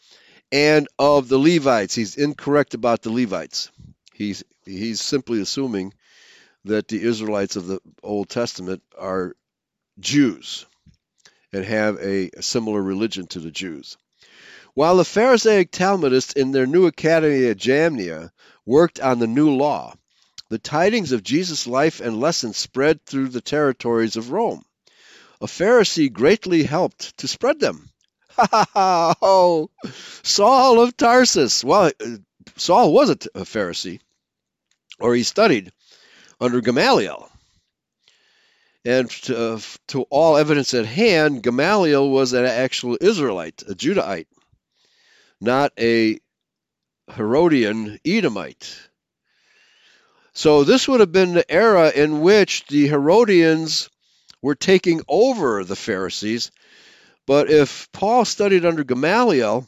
[0.52, 1.96] and of the Levites.
[1.96, 3.72] He's incorrect about the Levites.
[4.14, 5.94] He's, he's simply assuming
[6.66, 9.38] that the Israelites of the Old Testament are
[10.02, 10.66] Jews
[11.54, 13.96] and have a, similar religion to the Jews.
[14.74, 18.32] While the Pharisaic Talmudists in their new academy at Jamnia
[18.66, 19.96] worked on the new law,
[20.52, 24.62] the tidings of Jesus' life and lessons spread through the territories of Rome.
[25.40, 27.90] A Pharisee greatly helped to spread them.
[28.32, 29.16] Ha ha ha!
[29.22, 29.70] Oh,
[30.24, 31.64] Saul of Tarsus.
[31.64, 31.92] Well,
[32.58, 34.00] Saul was a Pharisee,
[35.00, 35.72] or he studied
[36.40, 37.30] under Gamaliel.
[38.84, 44.28] And to, uh, to, all evidence at hand, Gamaliel was an actual Israelite, a Judahite,
[45.40, 46.20] not a
[47.10, 48.91] Herodian Edomite.
[50.34, 53.90] So this would have been the era in which the Herodians
[54.42, 56.52] were taking over the Pharisees.
[57.28, 59.68] But if Paul studied under Gamaliel,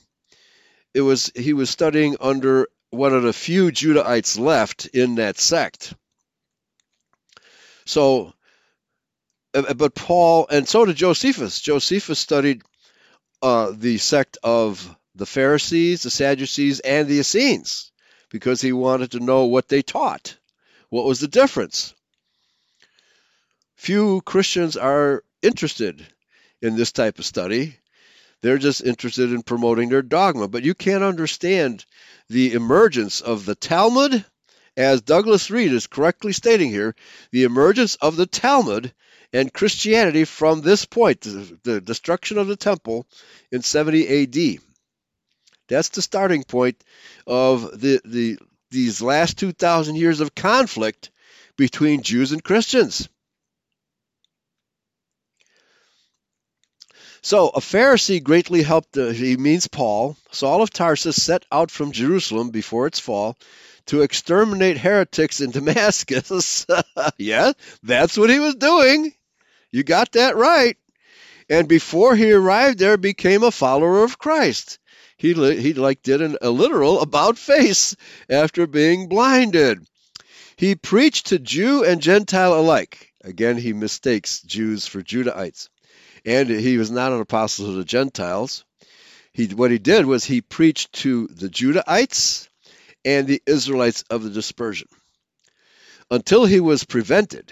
[0.93, 5.93] it was he was studying under one of the few Judahites left in that sect.
[7.85, 8.33] So,
[9.53, 11.59] uh, but Paul and so did Josephus.
[11.59, 12.61] Josephus studied
[13.41, 17.91] uh, the sect of the Pharisees, the Sadducees, and the Essenes
[18.29, 20.37] because he wanted to know what they taught.
[20.93, 21.95] What was the difference?
[23.77, 26.05] Few Christians are interested
[26.61, 27.79] in this type of study.
[28.43, 30.47] They're just interested in promoting their dogma.
[30.47, 31.83] But you can't understand
[32.29, 34.23] the emergence of the Talmud,
[34.77, 36.93] as Douglas Reed is correctly stating here,
[37.31, 38.93] the emergence of the Talmud
[39.33, 43.07] and Christianity from this point, the, the destruction of the temple
[43.51, 44.61] in 70 AD.
[45.67, 46.83] That's the starting point
[47.25, 48.37] of the, the
[48.73, 51.11] these last 2,000 years of conflict
[51.55, 53.07] between Jews and Christians.
[57.21, 62.49] So a Pharisee greatly helped, he means Paul, Saul of Tarsus set out from Jerusalem
[62.49, 63.37] before its fall
[63.85, 66.65] to exterminate heretics in Damascus.
[67.17, 69.13] yeah, that's what he was doing.
[69.71, 70.77] You got that right.
[71.49, 74.79] And before he arrived there, became a follower of Christ
[75.17, 77.95] he he like did an, a literal about face
[78.29, 79.85] after being blinded.
[80.55, 83.11] He preached to Jew and Gentile alike.
[83.23, 85.69] Again, he mistakes Jews for Judahites.
[86.25, 88.65] and he was not an apostle to the Gentiles.
[89.33, 92.47] He, what he did was he preached to the Judahites
[93.03, 94.87] and the Israelites of the dispersion
[96.11, 97.51] until he was prevented.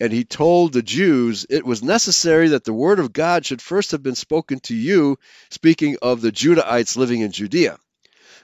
[0.00, 3.90] And he told the Jews it was necessary that the word of God should first
[3.90, 5.18] have been spoken to you,
[5.50, 7.78] speaking of the Judahites living in Judea.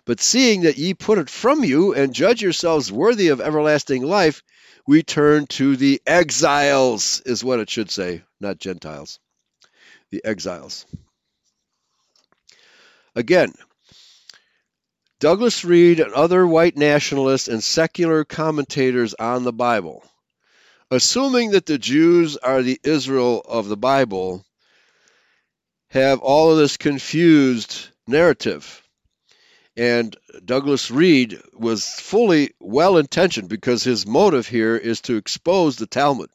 [0.04, 4.42] But seeing that ye put it from you and judge yourselves worthy of everlasting life,
[4.86, 9.18] we turn to the exiles, is what it should say, not Gentiles.
[10.10, 10.86] The exiles.
[13.16, 13.52] Again,
[15.18, 20.04] Douglas Reed and other white nationalists and secular commentators on the Bible,
[20.90, 24.44] assuming that the Jews are the Israel of the Bible,
[25.90, 28.82] have all of this confused narrative.
[29.76, 35.86] And Douglas Reed was fully well intentioned because his motive here is to expose the
[35.86, 36.30] Talmud.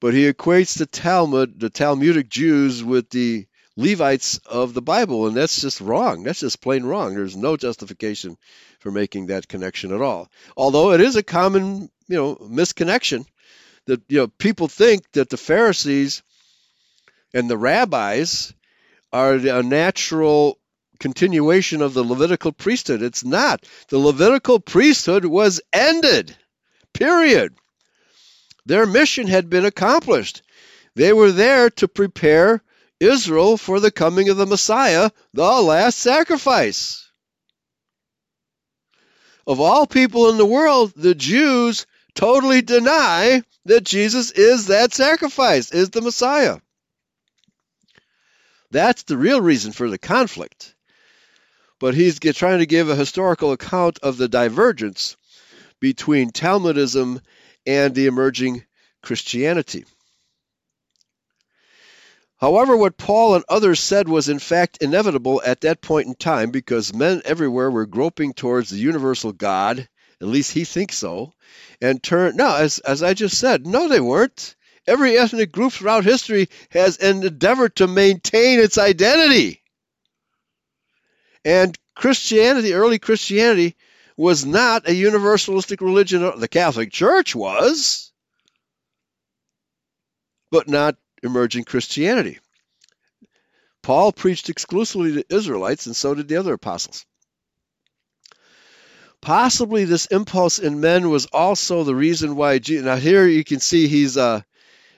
[0.00, 3.46] But he equates the Talmud, the Talmudic Jews, with the
[3.76, 6.24] Levites of the Bible, and that's just wrong.
[6.24, 7.14] That's just plain wrong.
[7.14, 8.36] There's no justification
[8.80, 10.28] for making that connection at all.
[10.56, 13.26] Although it is a common, you know, misconnection
[13.86, 16.22] that you know people think that the Pharisees
[17.32, 18.52] and the rabbis
[19.12, 20.58] are a natural
[20.98, 23.02] continuation of the Levitical priesthood.
[23.02, 23.64] It's not.
[23.88, 26.36] The Levitical priesthood was ended.
[26.92, 27.54] Period.
[28.66, 30.42] Their mission had been accomplished.
[30.94, 32.62] They were there to prepare
[33.00, 37.08] Israel for the coming of the Messiah, the last sacrifice.
[39.46, 41.86] Of all people in the world, the Jews
[42.18, 46.58] totally deny that Jesus is that sacrifice, is the Messiah.
[48.72, 50.74] That's the real reason for the conflict.
[51.78, 55.16] But he's trying to give a historical account of the divergence
[55.78, 57.20] between Talmudism
[57.64, 58.64] and the emerging
[59.00, 59.84] Christianity.
[62.38, 66.50] However, what Paul and others said was in fact inevitable at that point in time
[66.50, 69.88] because men everywhere were groping towards the universal God,
[70.20, 71.34] at least he thinks so,
[71.80, 74.56] and turn no, as as I just said, no they weren't.
[74.86, 79.62] Every ethnic group throughout history has endeavored to maintain its identity.
[81.44, 83.76] And Christianity, early Christianity,
[84.16, 86.40] was not a universalistic religion.
[86.40, 88.10] The Catholic Church was,
[90.50, 92.38] but not emerging Christianity.
[93.82, 97.06] Paul preached exclusively to Israelites, and so did the other apostles.
[99.20, 102.58] Possibly this impulse in men was also the reason why.
[102.58, 104.44] Jesus, now, here you can see he's a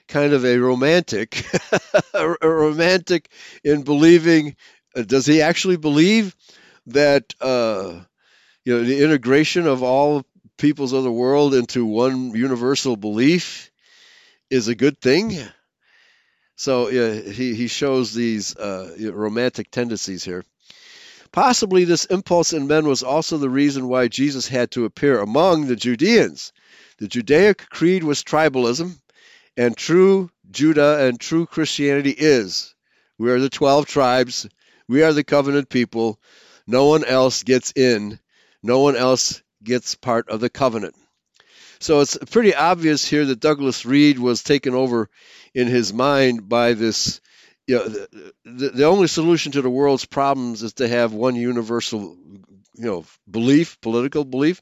[0.07, 1.43] kind of a romantic,
[2.13, 3.29] a romantic
[3.63, 4.55] in believing.
[4.95, 6.35] Uh, does he actually believe
[6.87, 7.99] that uh,
[8.65, 10.23] you know the integration of all
[10.57, 13.71] peoples of the world into one universal belief
[14.49, 15.37] is a good thing?
[16.55, 20.43] So yeah, he, he shows these uh, romantic tendencies here.
[21.31, 25.67] Possibly this impulse in men was also the reason why Jesus had to appear among
[25.67, 26.51] the Judeans.
[26.97, 28.99] The Judaic creed was tribalism,
[29.55, 32.75] and true Judah and true Christianity is
[33.17, 34.47] we are the 12 tribes,
[34.87, 36.19] we are the covenant people,
[36.67, 38.19] no one else gets in,
[38.61, 40.95] no one else gets part of the covenant.
[41.79, 45.09] So it's pretty obvious here that Douglas Reed was taken over
[45.53, 47.21] in his mind by this.
[47.67, 52.17] You know, the, the only solution to the world's problems is to have one universal,
[52.75, 54.61] you know, belief, political belief,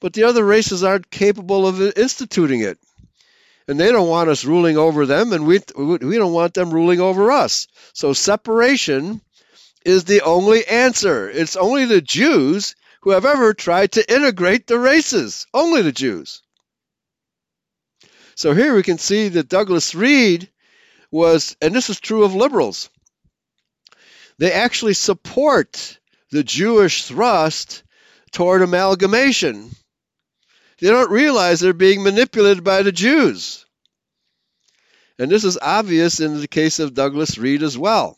[0.00, 2.78] but the other races aren't capable of instituting it
[3.70, 7.00] and they don't want us ruling over them, and we we don't want them ruling
[7.00, 7.68] over us.
[7.92, 9.20] So separation
[9.84, 11.30] is the only answer.
[11.30, 15.46] It's only the Jews who have ever tried to integrate the races.
[15.54, 16.42] Only the Jews.
[18.34, 20.50] So here we can see that Douglas Reed
[21.10, 22.90] was, and this is true of liberals,
[24.38, 25.98] they actually support
[26.30, 27.82] the Jewish thrust
[28.32, 29.70] toward amalgamation.
[30.78, 33.66] They don't realize they're being manipulated by the Jews.
[35.18, 38.16] And this is obvious in the case of Douglas Reed as well.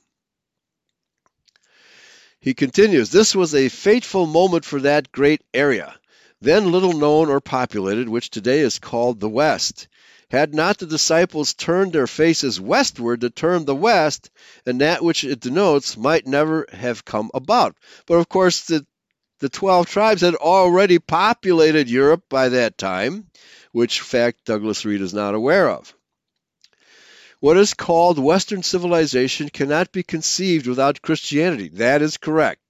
[2.38, 5.94] He continues, This was a fateful moment for that great area,
[6.40, 9.88] then little known or populated, which today is called the West.
[10.32, 14.30] Had not the disciples turned their faces westward, the term the West
[14.64, 17.76] and that which it denotes might never have come about.
[18.06, 18.86] But of course, the,
[19.40, 23.26] the 12 tribes had already populated Europe by that time,
[23.72, 25.94] which fact Douglas Reed is not aware of.
[27.40, 31.68] What is called Western civilization cannot be conceived without Christianity.
[31.74, 32.61] That is correct.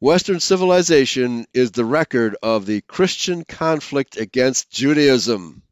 [0.00, 5.62] Western civilization is the record of the Christian conflict against Judaism.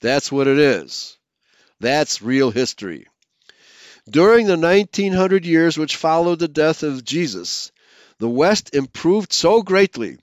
[0.00, 1.18] That's what it is.
[1.78, 3.08] That's real history.
[4.08, 7.72] During the 1900 years which followed the death of Jesus,
[8.18, 10.16] the West improved so greatly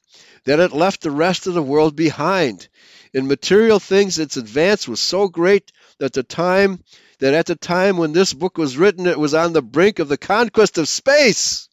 [0.46, 2.68] that it left the rest of the world behind.
[3.14, 6.84] In material things, its advance was so great that the time
[7.20, 10.08] that at the time when this book was written, it was on the brink of
[10.08, 11.69] the conquest of space.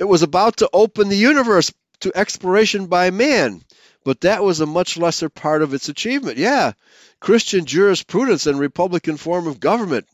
[0.00, 1.70] It was about to open the universe
[2.00, 3.62] to exploration by man,
[4.02, 6.38] but that was a much lesser part of its achievement.
[6.38, 6.72] Yeah,
[7.20, 10.08] Christian jurisprudence and Republican form of government,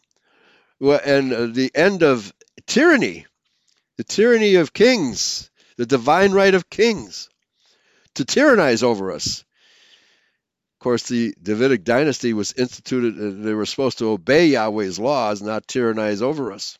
[0.80, 2.34] and uh, the end of
[2.66, 3.26] tyranny,
[3.96, 7.28] the tyranny of kings, the divine right of kings
[8.16, 9.44] to tyrannize over us.
[10.74, 15.42] Of course, the Davidic dynasty was instituted, and they were supposed to obey Yahweh's laws,
[15.42, 16.76] not tyrannize over us.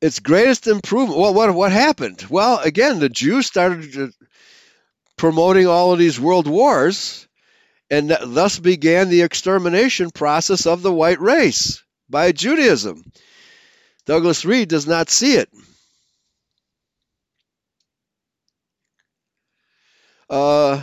[0.00, 2.24] Its greatest improvement, well, what, what happened?
[2.30, 4.12] Well, again, the Jews started
[5.16, 7.28] promoting all of these world wars
[7.90, 13.04] and thus began the extermination process of the white race by Judaism.
[14.06, 15.50] Douglas Reed does not see it.
[20.28, 20.80] Uh,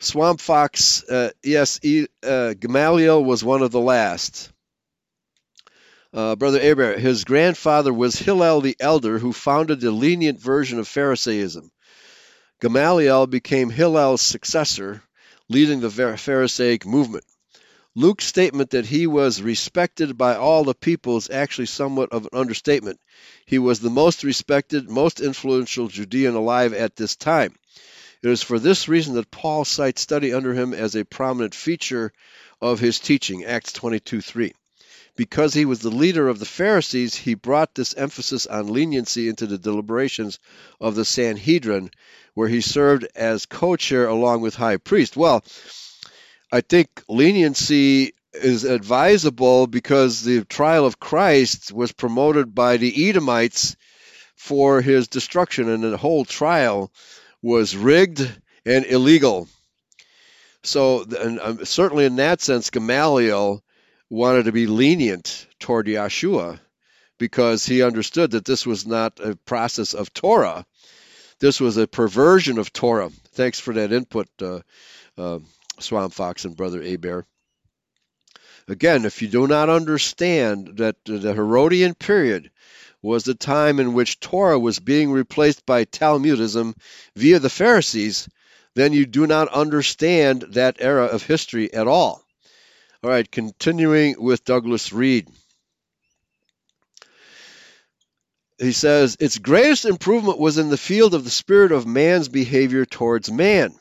[0.00, 1.78] Swamp Fox, uh, yes,
[2.22, 4.51] uh, Gamaliel was one of the last.
[6.14, 10.86] Uh, Brother Abraham, his grandfather was Hillel the Elder, who founded the lenient version of
[10.86, 11.70] Pharisaism.
[12.60, 15.02] Gamaliel became Hillel's successor
[15.48, 17.24] leading the Pharisaic movement.
[17.94, 22.38] Luke's statement that he was respected by all the people is actually somewhat of an
[22.38, 23.00] understatement.
[23.46, 27.54] He was the most respected, most influential Judean alive at this time.
[28.22, 32.12] It is for this reason that Paul cites study under him as a prominent feature
[32.60, 34.52] of his teaching, Acts 22:3.
[35.16, 39.46] Because he was the leader of the Pharisees, he brought this emphasis on leniency into
[39.46, 40.38] the deliberations
[40.80, 41.90] of the Sanhedrin,
[42.34, 45.16] where he served as co chair along with high priest.
[45.16, 45.44] Well,
[46.50, 53.76] I think leniency is advisable because the trial of Christ was promoted by the Edomites
[54.34, 56.90] for his destruction, and the whole trial
[57.42, 58.26] was rigged
[58.64, 59.48] and illegal.
[60.62, 63.62] So, and um, certainly in that sense, Gamaliel
[64.12, 66.60] wanted to be lenient toward Yeshua
[67.18, 70.66] because he understood that this was not a process of Torah.
[71.40, 73.08] This was a perversion of Torah.
[73.32, 74.60] Thanks for that input, uh,
[75.16, 75.38] uh,
[75.80, 77.24] Swamp Fox and Brother Aber.
[78.68, 82.50] Again, if you do not understand that the Herodian period
[83.00, 86.74] was the time in which Torah was being replaced by Talmudism
[87.16, 88.28] via the Pharisees,
[88.74, 92.21] then you do not understand that era of history at all.
[93.04, 95.28] All right, continuing with Douglas Reed.
[98.60, 102.84] He says, its greatest improvement was in the field of the spirit of man's behavior
[102.84, 103.74] towards man.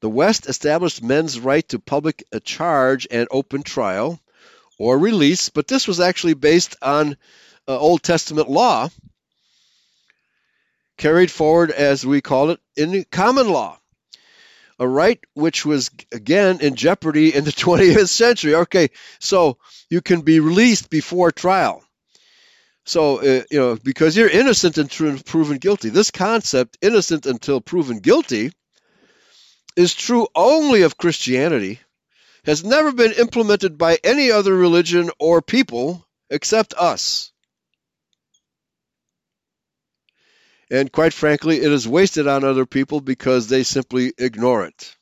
[0.00, 4.20] The West established men's right to public a charge and open trial
[4.78, 7.16] or release, but this was actually based on
[7.66, 8.90] uh, Old Testament law,
[10.98, 13.78] carried forward, as we call it, in common law
[14.82, 18.54] a right which was again in jeopardy in the 20th century.
[18.56, 19.58] Okay, so
[19.88, 21.82] you can be released before trial.
[22.84, 25.88] So, uh, you know, because you're innocent until proven guilty.
[25.88, 28.52] This concept, innocent until proven guilty,
[29.76, 31.78] is true only of Christianity,
[32.44, 37.31] has never been implemented by any other religion or people except us.
[40.72, 44.96] And quite frankly, it is wasted on other people because they simply ignore it.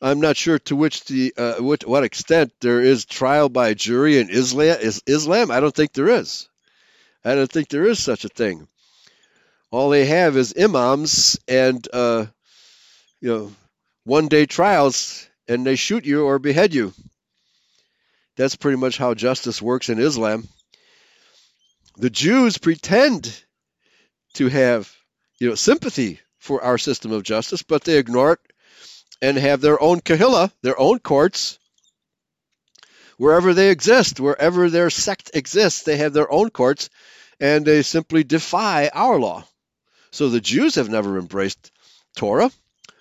[0.00, 4.18] I'm not sure to which the uh, what, what extent there is trial by jury
[4.18, 4.78] in Islam.
[4.80, 5.50] Is Islam?
[5.50, 6.48] I don't think there is.
[7.22, 8.66] I don't think there is such a thing.
[9.70, 12.24] All they have is imams and uh,
[13.20, 13.52] you know
[14.04, 16.94] one day trials, and they shoot you or behead you.
[18.36, 20.48] That's pretty much how justice works in Islam.
[21.96, 23.44] The Jews pretend
[24.34, 24.90] to have,
[25.38, 28.40] you know, sympathy for our system of justice, but they ignore it
[29.20, 31.58] and have their own kahila, their own courts,
[33.20, 36.88] wherever they exist, wherever their sect exists, they have their own courts,
[37.38, 39.44] and they simply defy our law.
[40.10, 41.70] So the Jews have never embraced
[42.16, 42.50] Torah.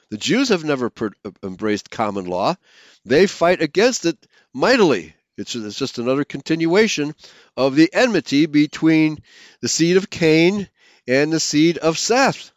[0.09, 2.55] The Jews have never per- uh, embraced common law.
[3.05, 4.17] They fight against it
[4.53, 5.15] mightily.
[5.39, 7.15] It's, it's just another continuation
[7.55, 9.23] of the enmity between
[9.61, 10.69] the seed of Cain
[11.07, 12.51] and the seed of Seth.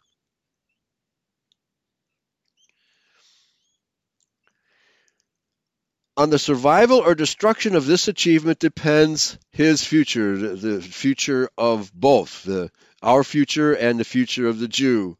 [6.15, 12.43] On the survival or destruction of this achievement depends his future, the future of both,
[12.43, 12.69] the,
[13.01, 15.17] our future and the future of the Jew.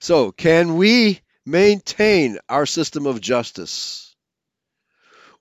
[0.00, 4.03] So, can we maintain our system of justice?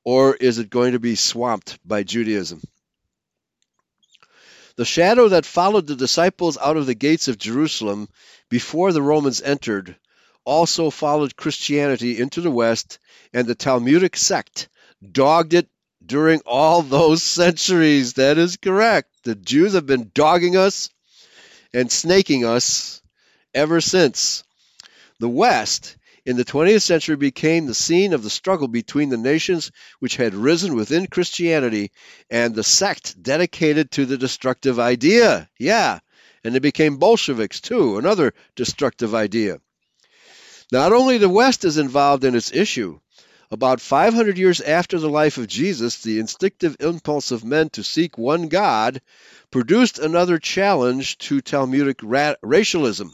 [0.03, 2.61] Or is it going to be swamped by Judaism?
[4.75, 8.09] The shadow that followed the disciples out of the gates of Jerusalem
[8.49, 9.95] before the Romans entered
[10.45, 12.99] also followed Christianity into the West,
[13.33, 14.67] and the Talmudic sect
[15.11, 15.69] dogged it
[16.05, 18.13] during all those centuries.
[18.13, 19.09] That is correct.
[19.23, 20.89] The Jews have been dogging us
[21.73, 23.01] and snaking us
[23.53, 24.43] ever since.
[25.19, 25.95] The West
[26.25, 30.33] in the 20th century became the scene of the struggle between the nations which had
[30.33, 31.91] risen within Christianity
[32.29, 35.49] and the sect dedicated to the destructive idea.
[35.59, 35.99] Yeah,
[36.43, 39.59] and they became Bolsheviks too, another destructive idea.
[40.71, 42.99] Not only the West is involved in its issue,
[43.51, 48.17] about 500 years after the life of Jesus, the instinctive impulse of men to seek
[48.17, 49.01] one God
[49.51, 53.13] produced another challenge to Talmudic ra- racialism.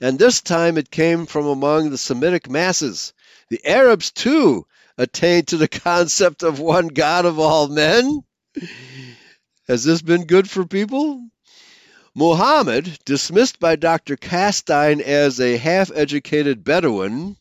[0.00, 3.12] And this time it came from among the Semitic masses.
[3.50, 4.66] The Arabs, too,
[4.96, 8.22] attained to the concept of one God of all men.
[9.68, 11.22] Has this been good for people?
[12.14, 14.16] Muhammad, dismissed by Dr.
[14.16, 17.36] Kastein as a half educated Bedouin,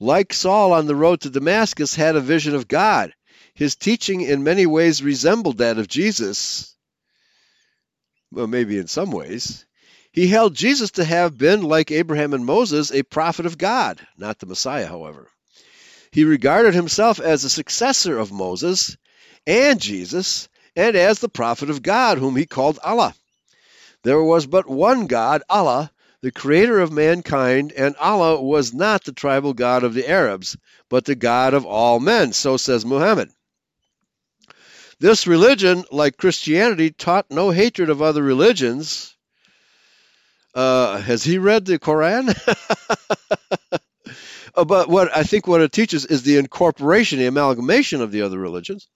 [0.00, 3.12] like Saul on the road to Damascus, had a vision of God.
[3.54, 6.74] His teaching in many ways resembled that of Jesus.
[8.30, 9.66] Well, maybe in some ways.
[10.12, 14.38] He held Jesus to have been, like Abraham and Moses, a prophet of God, not
[14.38, 15.28] the Messiah, however.
[16.10, 18.96] He regarded himself as a successor of Moses
[19.46, 23.14] and Jesus, and as the prophet of God, whom he called Allah.
[24.04, 25.90] There was but one God, Allah,
[26.20, 30.56] the creator of mankind, and Allah was not the tribal God of the Arabs,
[30.90, 33.30] but the God of all men, so says Muhammad.
[35.00, 39.16] This religion, like Christianity, taught no hatred of other religions.
[40.54, 42.26] Uh, has he read the Quran?
[44.66, 48.38] but what I think what it teaches is the incorporation, the amalgamation of the other
[48.38, 48.86] religions.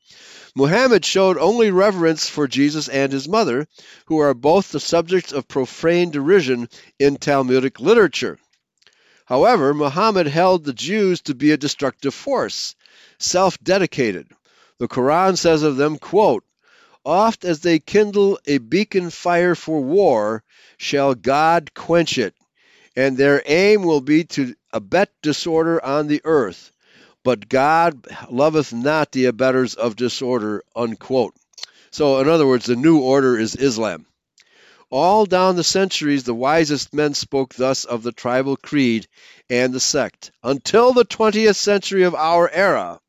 [0.54, 3.66] Muhammad showed only reverence for Jesus and his mother,
[4.06, 8.38] who are both the subjects of profane derision in Talmudic literature.
[9.26, 12.74] However, Muhammad held the Jews to be a destructive force,
[13.18, 14.28] self dedicated.
[14.78, 16.44] The Quran says of them, quote,
[17.06, 20.42] Oft as they kindle a beacon fire for war,
[20.76, 22.34] shall God quench it,
[22.94, 26.72] and their aim will be to abet disorder on the earth
[27.26, 31.34] but God loveth not the abettors of disorder, unquote.
[31.90, 34.06] So, in other words, the new order is Islam.
[34.90, 39.08] All down the centuries, the wisest men spoke thus of the tribal creed
[39.50, 43.00] and the sect, until the 20th century of our era,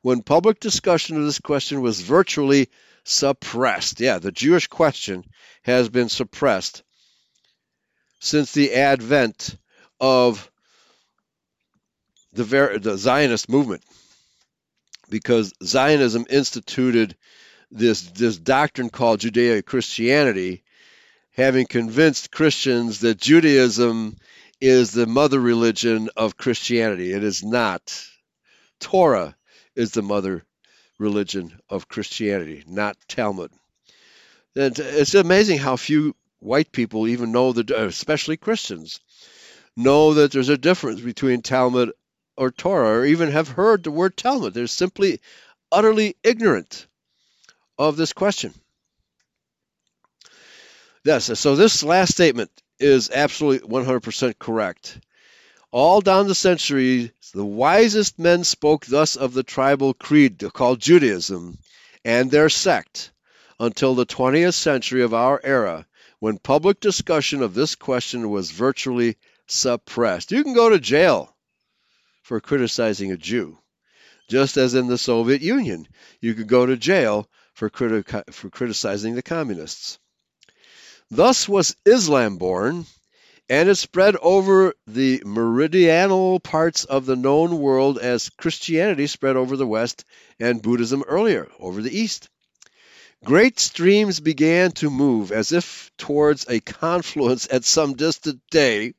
[0.00, 2.70] when public discussion of this question was virtually
[3.08, 4.00] suppressed.
[4.00, 5.24] Yeah, the Jewish question
[5.62, 6.82] has been suppressed
[8.20, 9.56] since the advent
[10.00, 10.50] of
[12.32, 13.82] the, ver- the Zionist movement
[15.08, 17.16] because Zionism instituted
[17.70, 20.62] this this doctrine called Judeo Christianity,
[21.32, 24.16] having convinced Christians that Judaism
[24.60, 27.12] is the mother religion of Christianity.
[27.12, 28.04] It is not.
[28.80, 29.36] Torah
[29.76, 30.44] is the mother
[30.98, 33.50] religion of Christianity, not Talmud.
[34.56, 39.00] And it's amazing how few white people even know that, especially Christians,
[39.76, 41.92] know that there's a difference between Talmud
[42.36, 44.54] or Torah or even have heard the word Talmud.
[44.54, 45.20] They're simply
[45.70, 46.86] utterly ignorant
[47.78, 48.52] of this question.
[51.04, 54.98] Yes, so this last statement is absolutely 100% correct.
[55.70, 61.58] All down the centuries, the wisest men spoke thus of the tribal creed called Judaism
[62.04, 63.10] and their sect
[63.60, 65.86] until the 20th century of our era,
[66.20, 70.32] when public discussion of this question was virtually suppressed.
[70.32, 71.36] You can go to jail
[72.22, 73.58] for criticizing a Jew.
[74.28, 75.86] Just as in the Soviet Union,
[76.20, 79.98] you could go to jail for, criti- for criticizing the communists.
[81.10, 82.86] Thus was Islam born,
[83.48, 89.56] and it spread over the meridional parts of the known world as Christianity spread over
[89.56, 90.04] the West
[90.38, 92.28] and Buddhism earlier over the East.
[93.24, 98.94] Great streams began to move as if towards a confluence at some distant day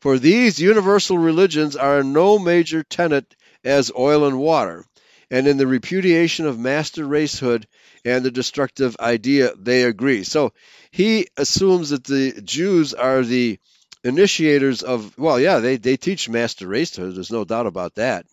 [0.00, 3.34] for these universal religions are no major tenet
[3.64, 4.84] as oil and water,
[5.30, 7.64] and in the repudiation of master racehood
[8.04, 10.22] and the destructive idea they agree.
[10.22, 10.52] So
[10.92, 13.58] he assumes that the Jews are the
[14.06, 18.26] initiators of, well, yeah, they, they teach master racehood, there's no doubt about that.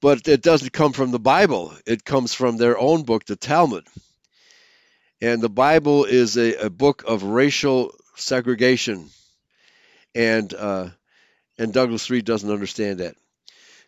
[0.00, 3.86] But it doesn't come from the Bible, it comes from their own book, the Talmud.
[5.20, 9.08] And the Bible is a, a book of racial segregation,
[10.14, 10.90] and uh,
[11.56, 13.16] and Douglas Reed doesn't understand that.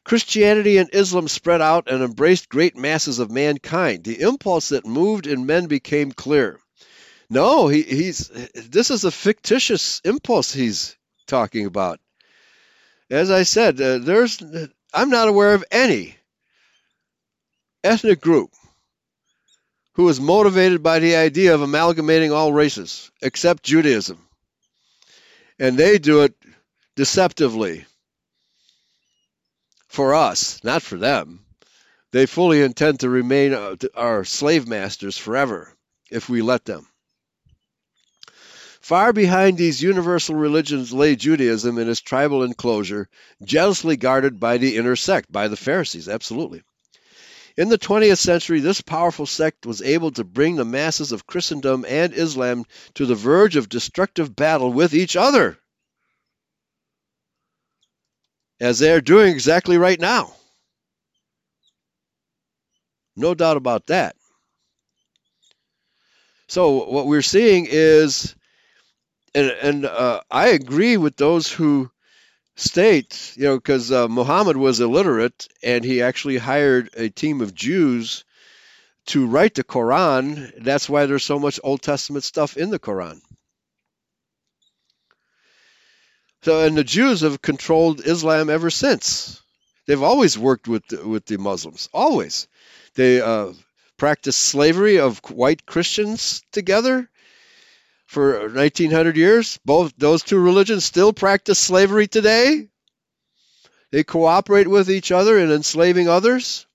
[0.05, 4.05] Christianity and Islam spread out and embraced great masses of mankind.
[4.05, 6.61] The impulse that moved in men became clear.
[7.29, 10.97] No, he, he's this is a fictitious impulse he's
[11.27, 11.99] talking about.
[13.11, 14.43] As I said, uh, there's
[14.93, 16.16] I'm not aware of any
[17.83, 18.51] ethnic group
[19.95, 24.18] who is motivated by the idea of amalgamating all races except Judaism.
[25.59, 26.35] And they do it
[26.97, 27.87] deceptively
[29.89, 31.47] for us, not for them.
[32.12, 35.72] They fully intend to remain uh, our slave masters forever
[36.11, 36.87] if we let them.
[38.87, 43.09] Far behind these universal religions lay Judaism in its tribal enclosure,
[43.43, 46.62] jealously guarded by the inner sect, by the Pharisees, absolutely.
[47.57, 51.84] In the 20th century, this powerful sect was able to bring the masses of Christendom
[51.84, 52.64] and Islam
[52.95, 55.59] to the verge of destructive battle with each other,
[58.61, 60.32] as they are doing exactly right now.
[63.16, 64.14] No doubt about that.
[66.47, 68.37] So, what we're seeing is,
[69.37, 71.91] and, and uh, I agree with those who
[72.57, 77.55] state, you know, because uh, Muhammad was illiterate and he actually hired a team of
[77.55, 78.24] Jews
[79.09, 80.64] to write the Quran.
[80.64, 83.20] That's why there's so much Old Testament stuff in the Quran.
[86.43, 89.43] So, and the Jews have controlled Islam ever since.
[89.87, 92.49] They've always worked with the, with the Muslims, always.
[92.95, 93.53] They uh,
[93.99, 97.11] practiced slavery of white Christians together
[98.07, 99.59] for 1900 years.
[99.65, 102.69] Both those two religions still practice slavery today.
[103.93, 106.67] They cooperate with each other in enslaving others.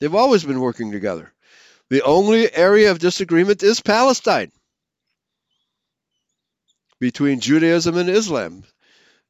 [0.00, 1.32] They've always been working together.
[1.90, 4.52] The only area of disagreement is Palestine
[7.00, 8.62] between Judaism and Islam.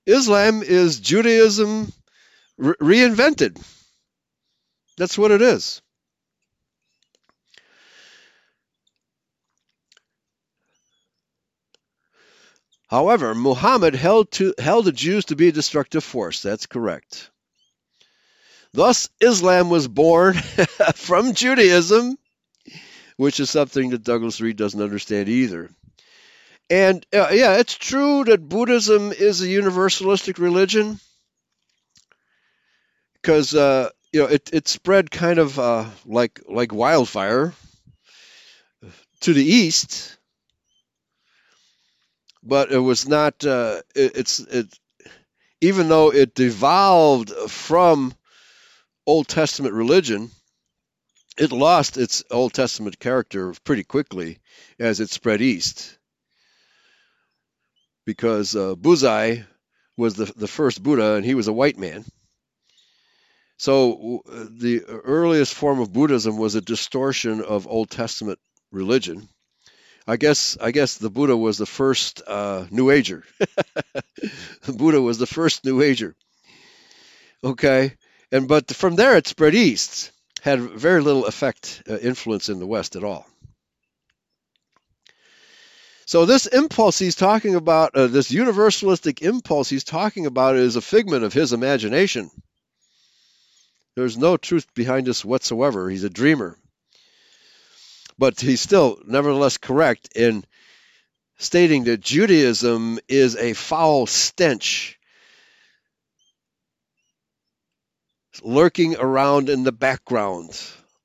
[0.06, 1.92] Islam is Judaism
[2.58, 3.60] re- reinvented.
[4.98, 5.80] That's what it is.
[12.90, 16.42] However, Muhammad held, to, held the Jews to be a destructive force.
[16.42, 17.30] That's correct.
[18.72, 20.34] Thus, Islam was born
[20.96, 22.18] from Judaism,
[23.16, 25.70] which is something that Douglas Reed doesn't understand either.
[26.68, 30.98] And uh, yeah, it's true that Buddhism is a universalistic religion
[33.14, 37.54] because uh, you know it, it spread kind of uh, like like wildfire
[39.20, 40.16] to the east
[42.42, 43.44] but it was not.
[43.44, 44.78] Uh, it, it's it,
[45.60, 48.14] even though it devolved from
[49.06, 50.30] Old Testament religion,
[51.36, 54.38] it lost its Old Testament character pretty quickly
[54.78, 55.98] as it spread east.
[58.06, 59.44] Because uh, Buzai
[59.96, 62.04] was the, the first Buddha, and he was a white man.
[63.58, 68.38] So the earliest form of Buddhism was a distortion of Old Testament
[68.72, 69.28] religion.
[70.06, 73.24] I guess I guess the Buddha was the first uh, New Ager.
[74.62, 76.14] The Buddha was the first New Ager.
[77.42, 77.94] Okay,
[78.32, 80.10] and but from there it spread east,
[80.42, 83.26] had very little effect, uh, influence in the West at all.
[86.06, 90.80] So this impulse he's talking about, uh, this universalistic impulse he's talking about, is a
[90.80, 92.30] figment of his imagination.
[93.94, 95.88] There's no truth behind this whatsoever.
[95.88, 96.58] He's a dreamer
[98.20, 100.44] but he's still nevertheless correct in
[101.38, 104.98] stating that Judaism is a foul stench
[108.42, 110.50] lurking around in the background.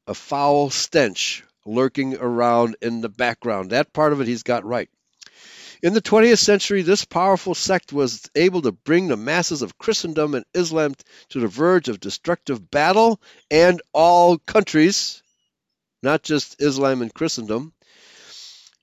[0.07, 3.71] A foul stench lurking around in the background.
[3.71, 4.89] That part of it he's got right.
[5.81, 10.35] In the 20th century, this powerful sect was able to bring the masses of Christendom
[10.35, 10.95] and Islam
[11.29, 15.23] to the verge of destructive battle, and all countries
[16.05, 17.73] not just Islam and Christendom.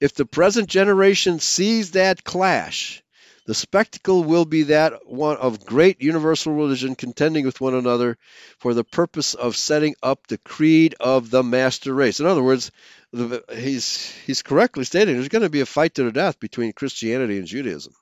[0.01, 3.03] If the present generation sees that clash,
[3.47, 8.19] the spectacle will be that one of great universal religion contending with one another
[8.59, 12.19] for the purpose of setting up the creed of the master race.
[12.19, 12.73] In other words,
[13.13, 16.73] the, he's he's correctly stating there's going to be a fight to the death between
[16.73, 17.95] Christianity and Judaism.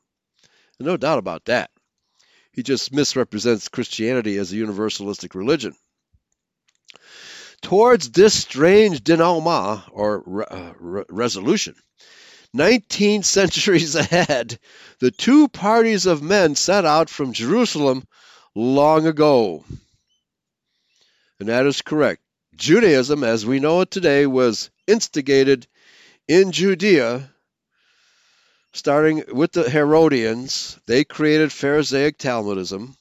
[0.79, 1.71] no doubt about that.
[2.53, 5.75] He just misrepresents Christianity as a universalistic religion.
[7.63, 11.75] Towards this strange denouement, or re- uh, re- resolution,
[12.53, 14.59] 19 centuries ahead,
[14.99, 18.05] the two parties of men set out from Jerusalem
[18.55, 19.65] long ago.
[21.39, 22.23] And that is correct.
[22.57, 25.67] Judaism, as we know it today, was instigated
[26.29, 27.31] in Judea
[28.73, 32.97] starting with the Herodians, they created Pharisaic Talmudism,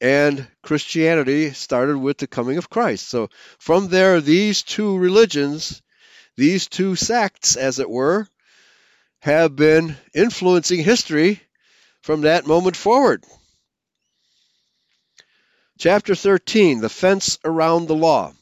[0.00, 3.08] and Christianity started with the coming of Christ.
[3.08, 5.82] So from there, these two religions,
[6.36, 8.28] these two sects, as it were,
[9.20, 11.40] have been influencing history
[12.02, 13.24] from that moment forward.
[15.78, 18.32] Chapter 13 The Fence Around the Law.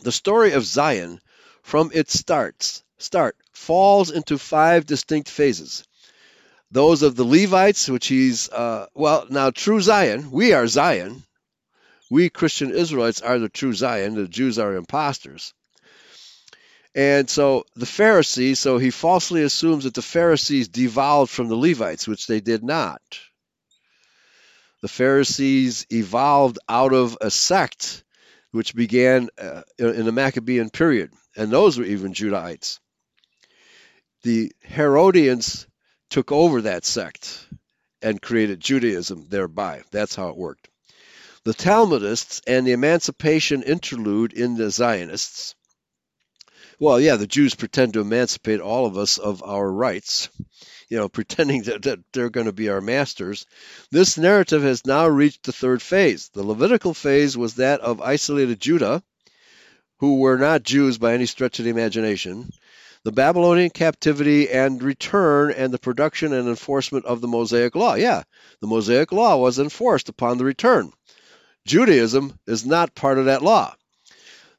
[0.00, 1.20] The story of Zion,
[1.62, 5.84] from its starts, start, falls into five distinct phases.
[6.72, 11.22] Those of the Levites, which he's, uh, well, now true Zion, we are Zion.
[12.10, 15.52] We Christian Israelites are the true Zion, the Jews are imposters.
[16.94, 22.08] And so the Pharisees, so he falsely assumes that the Pharisees devolved from the Levites,
[22.08, 23.02] which they did not.
[24.80, 28.02] The Pharisees evolved out of a sect
[28.50, 32.78] which began uh, in the Maccabean period, and those were even Judahites.
[34.22, 35.66] The Herodians
[36.12, 37.46] took over that sect
[38.00, 39.82] and created Judaism thereby.
[39.90, 40.68] That's how it worked.
[41.44, 45.54] The Talmudists and the Emancipation interlude in the Zionists
[46.82, 50.28] well, yeah, the Jews pretend to emancipate all of us of our rights,
[50.88, 53.46] you know, pretending that, that they're going to be our masters.
[53.92, 56.28] This narrative has now reached the third phase.
[56.34, 59.00] The Levitical phase was that of isolated Judah,
[59.98, 62.50] who were not Jews by any stretch of the imagination,
[63.04, 67.94] the Babylonian captivity and return, and the production and enforcement of the Mosaic Law.
[67.94, 68.22] Yeah,
[68.60, 70.92] the Mosaic Law was enforced upon the return.
[71.66, 73.74] Judaism is not part of that law.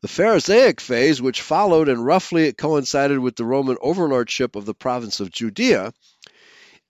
[0.02, 5.22] The Pharisaic phase, which followed and roughly coincided with the Roman overlordship of the province
[5.22, 5.94] of Judea,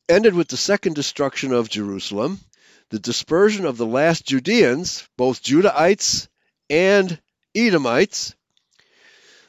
[0.10, 2.40] ended with the second destruction of Jerusalem,
[2.90, 6.28] the dispersion of the last Judeans, both Judahites
[6.70, 7.20] and
[7.56, 8.36] Edomites,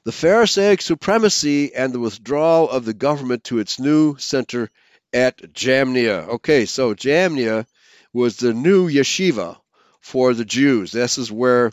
[0.05, 4.71] the Pharisaic supremacy, and the withdrawal of the government to its new center
[5.13, 6.29] at Jamnia.
[6.29, 7.67] Okay, so Jamnia
[8.13, 9.57] was the new yeshiva
[10.01, 10.93] for the Jews.
[10.93, 11.73] This is where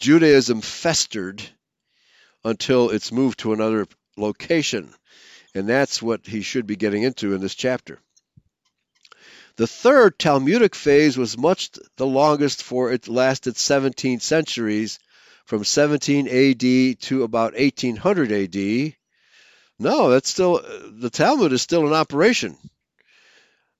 [0.00, 1.42] Judaism festered
[2.44, 3.86] until it's moved to another
[4.16, 4.92] location.
[5.54, 8.00] And that's what he should be getting into in this chapter.
[9.56, 14.98] The third Talmudic phase was much the longest, for it lasted 17 centuries,
[15.48, 18.94] from 17 AD to about 1800 AD.
[19.78, 20.60] No, that's still
[20.90, 22.54] the Talmud is still in operation,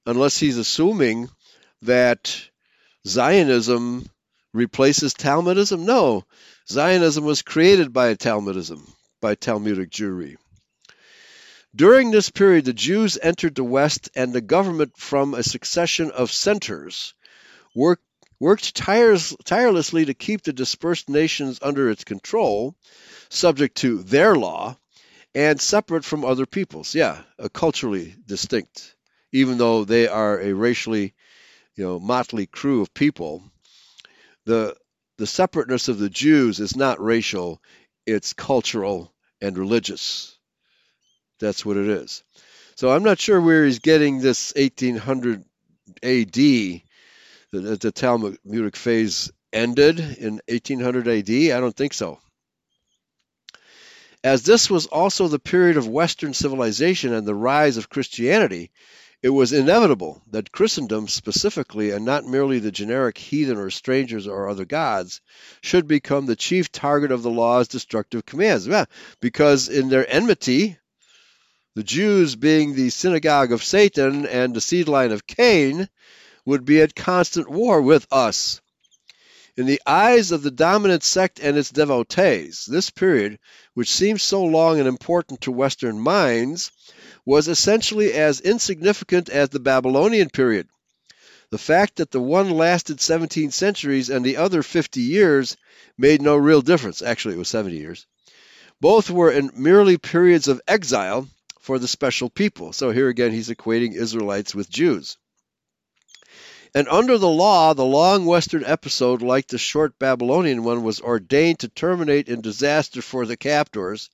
[0.06, 1.28] unless he's assuming
[1.82, 2.40] that
[3.06, 4.08] Zionism
[4.54, 5.80] replaces Talmudism?
[5.80, 6.24] No.
[6.70, 8.90] Zionism was created by Talmudism,
[9.20, 10.38] by Talmudic Jewry.
[11.76, 16.32] During this period, the Jews entered the West, and the government, from a succession of
[16.32, 17.12] centers,
[17.74, 18.02] worked,
[18.40, 22.74] worked tires, tirelessly to keep the dispersed nations under its control,
[23.28, 24.76] subject to their law,
[25.34, 26.94] and separate from other peoples.
[26.94, 28.94] Yeah, uh, culturally distinct,
[29.32, 31.14] even though they are a racially,
[31.76, 33.42] you know, motley crew of people
[34.48, 34.74] the
[35.18, 37.60] the separateness of the Jews is not racial,
[38.06, 39.12] it's cultural
[39.42, 40.36] and religious.
[41.38, 42.24] That's what it is.
[42.76, 45.44] So I'm not sure where he's getting this 1800
[46.02, 46.82] AD.
[47.50, 51.30] The, the Talmudic phase ended in 1800 AD.
[51.30, 52.20] I don't think so.
[54.22, 58.70] As this was also the period of Western civilization and the rise of Christianity,
[59.22, 64.48] it was inevitable that Christendom specifically, and not merely the generic heathen or strangers or
[64.48, 65.20] other gods,
[65.60, 68.66] should become the chief target of the law's destructive commands.
[68.66, 68.84] Yeah,
[69.20, 70.78] because in their enmity,
[71.74, 75.88] the Jews being the synagogue of Satan and the seed line of Cain,
[76.48, 78.62] would be at constant war with us.
[79.54, 83.38] In the eyes of the dominant sect and its devotees, this period,
[83.74, 86.72] which seems so long and important to Western minds,
[87.26, 90.66] was essentially as insignificant as the Babylonian period.
[91.50, 95.54] The fact that the one lasted 17 centuries and the other 50 years
[95.98, 97.02] made no real difference.
[97.02, 98.06] Actually, it was 70 years.
[98.80, 101.28] Both were merely periods of exile
[101.60, 102.72] for the special people.
[102.72, 105.18] So here again, he's equating Israelites with Jews.
[106.78, 111.58] And under the law, the long Western episode, like the short Babylonian one, was ordained
[111.58, 114.10] to terminate in disaster for the captors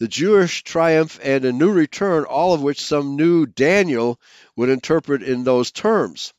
[0.00, 4.18] the Jewish triumph and a new return, all of which some new Daniel
[4.56, 6.32] would interpret in those terms.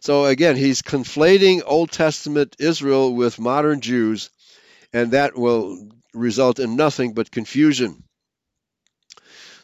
[0.00, 4.28] So again, he's conflating Old Testament Israel with modern Jews,
[4.92, 8.02] and that will result in nothing but confusion.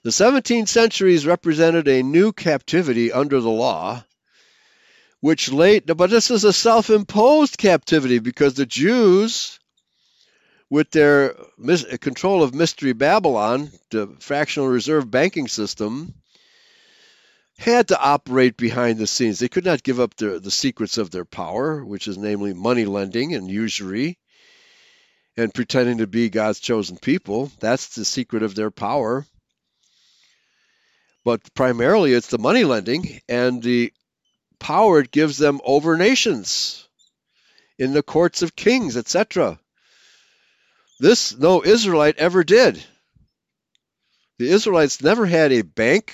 [0.05, 4.05] The 17th centuries represented a new captivity under the law,
[5.21, 9.59] which late, but this is a self imposed captivity because the Jews
[10.69, 11.35] with their
[12.01, 16.15] control of Mystery Babylon, the fractional reserve banking system,
[17.59, 19.39] had to operate behind the scenes.
[19.39, 22.85] They could not give up their, the secrets of their power, which is namely money
[22.85, 24.19] lending and usury
[25.37, 27.51] and pretending to be God's chosen people.
[27.61, 29.27] That's the secret of their power.
[31.25, 33.93] But primarily it's the money lending and the
[34.59, 36.87] power it gives them over nations
[37.79, 39.59] in the courts of kings, etc.
[40.99, 42.83] This no Israelite ever did.
[44.39, 46.13] The Israelites never had a bank,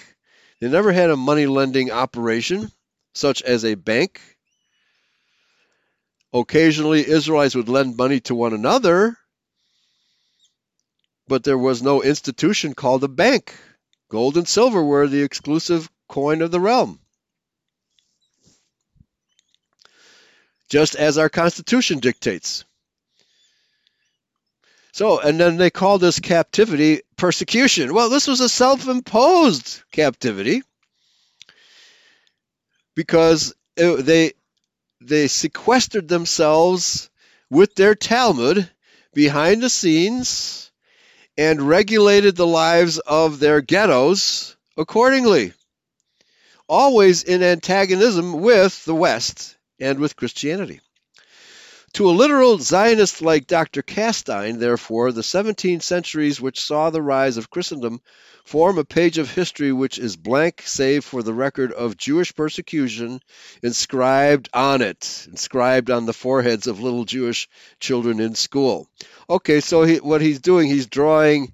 [0.61, 2.71] they never had a money lending operation,
[3.15, 4.21] such as a bank.
[6.33, 9.17] Occasionally, Israelites would lend money to one another,
[11.29, 13.55] but there was no institution called a bank.
[14.09, 17.02] Gold and silver were the exclusive coin of the realm.
[20.73, 22.65] Just as our Constitution dictates.
[24.93, 27.93] So, and then they call this captivity persecution.
[27.93, 30.63] Well, this was a self imposed captivity
[32.95, 34.33] because it, they,
[35.03, 37.11] they sequestered themselves
[37.51, 38.71] with their Talmud
[39.13, 40.73] behind the scenes
[41.37, 45.53] and regulated the lives of their ghettos accordingly,
[46.67, 50.81] always in antagonism with the West and with Christianity.
[51.95, 53.83] To a literal Zionist like Dr.
[53.83, 58.01] Kastein, therefore, the 17 centuries which saw the rise of Christendom
[58.45, 63.21] form a page of history which is blank save for the record of Jewish persecution
[63.63, 67.49] inscribed on it, inscribed on the foreheads of little Jewish
[67.79, 68.89] children in school.
[69.29, 71.53] Okay, so he, what he's doing, he's drawing,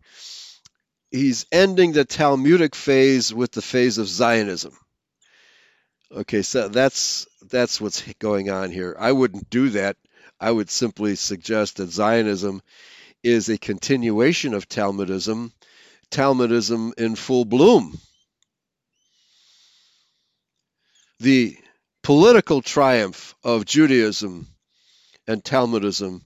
[1.10, 4.76] he's ending the Talmudic phase with the phase of Zionism.
[6.10, 8.96] Okay, so that's that's what's going on here.
[8.98, 9.96] I wouldn't do that
[10.40, 12.62] I would simply suggest that Zionism
[13.22, 15.52] is a continuation of Talmudism,
[16.10, 17.98] Talmudism in full bloom.
[21.18, 21.56] The
[22.04, 24.46] political triumph of Judaism
[25.26, 26.22] and Talmudism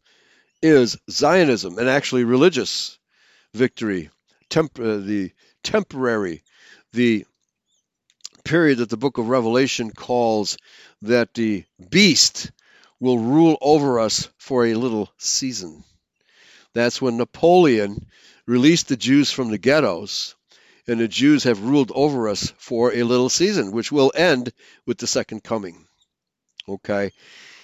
[0.61, 2.99] is Zionism, and actually religious
[3.55, 4.11] victory,
[4.51, 5.33] temp- uh, the
[5.65, 6.43] temporary,
[6.93, 7.25] the
[8.45, 10.59] period that the book of Revelation calls
[11.03, 12.51] that the beast
[13.01, 15.85] will rule over us for a little season.
[16.73, 18.07] That's when Napoleon
[18.47, 20.35] released the Jews from the ghettos,
[20.87, 24.53] and the Jews have ruled over us for a little season, which will end
[24.87, 25.87] with the second coming.
[26.69, 27.13] Okay?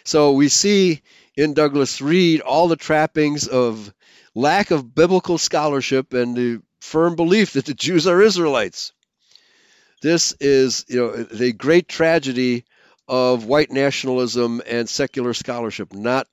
[0.05, 1.02] So we see
[1.36, 3.93] in Douglas Reed all the trappings of
[4.35, 8.93] lack of biblical scholarship and the firm belief that the Jews are Israelites.
[10.01, 12.65] This is, you know, the great tragedy
[13.09, 16.26] of white nationalism and secular scholarship, not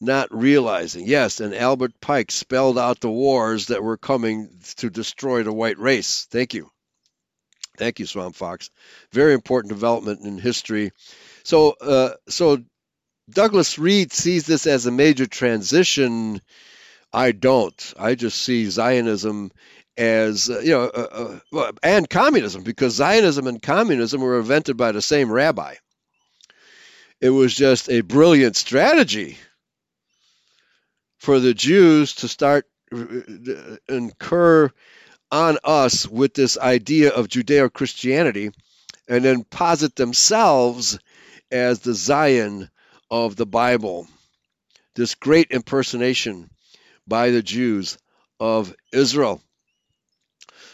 [0.00, 1.06] not realizing.
[1.06, 5.78] Yes, and Albert Pike spelled out the wars that were coming to destroy the white
[5.78, 6.26] race.
[6.30, 6.70] Thank you.
[7.76, 8.70] Thank you, Swamp Fox.
[9.12, 10.92] Very important development in history.
[11.42, 12.58] So, uh, so
[13.30, 16.40] Douglas Reed sees this as a major transition.
[17.12, 17.94] I don't.
[17.98, 19.50] I just see Zionism
[19.96, 24.92] as uh, you know, uh, uh, and communism because Zionism and communism were invented by
[24.92, 25.74] the same rabbi.
[27.24, 29.38] It was just a brilliant strategy
[31.16, 34.70] for the Jews to start uh, incur
[35.32, 38.50] on us with this idea of Judeo Christianity
[39.08, 40.98] and then posit themselves
[41.50, 42.68] as the Zion
[43.10, 44.06] of the Bible.
[44.94, 46.50] This great impersonation
[47.08, 47.96] by the Jews
[48.38, 49.40] of Israel.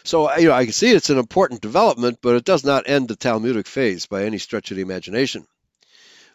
[0.03, 3.07] So you know, I can see it's an important development, but it does not end
[3.07, 5.47] the Talmudic phase by any stretch of the imagination.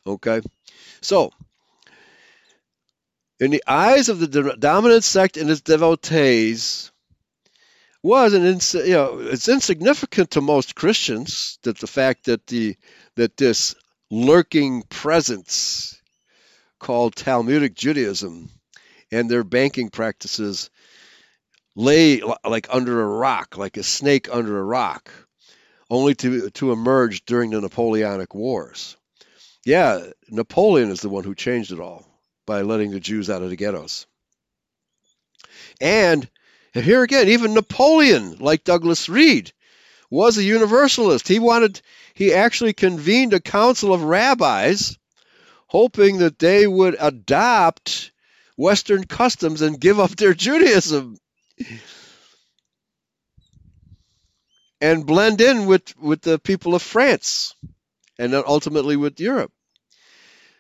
[0.06, 0.42] Okay?
[1.02, 1.32] So,
[3.40, 6.92] in the eyes of the dominant sect and its devotees,
[8.06, 12.78] was an ins- you know it's insignificant to most Christians that the fact that the
[13.16, 13.76] that this
[14.12, 16.00] lurking presence
[16.80, 18.52] called Talmudic Judaism
[19.12, 20.70] and their banking practices
[21.76, 25.12] lay like under a rock, like a snake under a rock,
[25.90, 28.98] only to to emerge during the Napoleonic Wars.
[29.66, 32.06] Yeah, Napoleon is the one who changed it all
[32.46, 34.06] by letting the Jews out of the ghettos.
[35.82, 36.30] And
[36.74, 39.52] here again, even Napoleon, like Douglas Reed,
[40.12, 41.28] was a universalist.
[41.28, 41.82] He wanted,
[42.14, 45.00] he actually convened a council of rabbis,
[45.66, 48.12] hoping that they would adopt
[48.56, 51.18] Western customs and give up their Judaism
[54.80, 57.56] and blend in with, with the people of France
[58.18, 59.52] and then ultimately with Europe.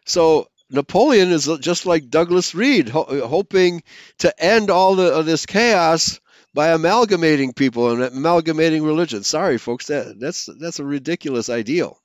[0.05, 3.83] So Napoleon is just like Douglas Reed, ho- hoping
[4.19, 6.19] to end all the, this chaos
[6.53, 9.23] by amalgamating people and amalgamating religion.
[9.23, 11.99] Sorry, folks, that, that's that's a ridiculous ideal.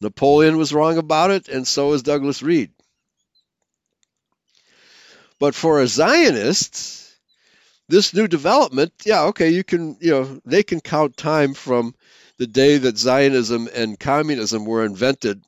[0.00, 2.70] Napoleon was wrong about it, and so is Douglas Reed.
[5.38, 7.10] But for a Zionist,
[7.88, 11.94] this new development, yeah, okay, you can, you know, they can count time from
[12.38, 15.42] the day that Zionism and communism were invented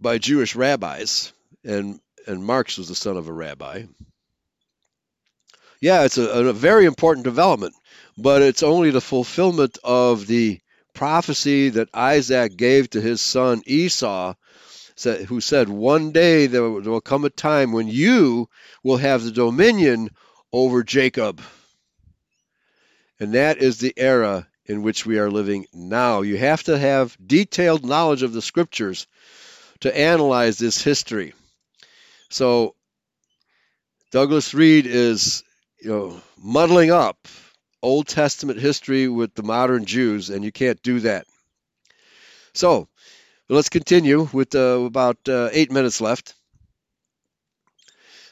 [0.00, 1.32] by Jewish rabbis,
[1.64, 3.84] and and Marx was the son of a rabbi.
[5.80, 7.74] Yeah, it's a, a very important development,
[8.16, 10.60] but it's only the fulfillment of the
[10.94, 14.34] prophecy that Isaac gave to his son Esau,
[15.26, 18.48] who said, One day there will come a time when you
[18.82, 20.10] will have the dominion
[20.52, 21.42] over Jacob.
[23.20, 26.22] And that is the era in which we are living now.
[26.22, 29.06] You have to have detailed knowledge of the scriptures
[29.80, 31.34] to analyze this history.
[32.30, 32.74] So
[34.10, 35.44] Douglas Reed is,
[35.80, 37.28] you know, muddling up
[37.82, 41.26] Old Testament history with the modern Jews, and you can't do that.
[42.54, 42.88] So
[43.48, 46.34] let's continue with uh, about uh, eight minutes left.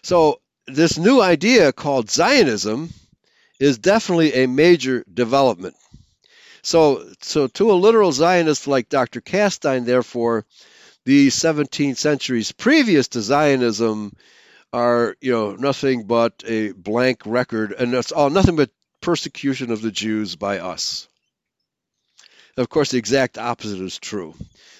[0.02, 2.90] So this new idea called Zionism
[3.58, 5.74] is definitely a major development.
[6.62, 9.20] So, so to a literal Zionist like Dr.
[9.20, 10.46] Kastein, therefore,
[11.04, 14.12] the 17th centuries previous to Zionism
[14.72, 18.70] are, you know, nothing but a blank record, and it's all nothing but
[19.00, 21.08] persecution of the Jews by us.
[22.56, 24.34] Of course, the exact opposite is true.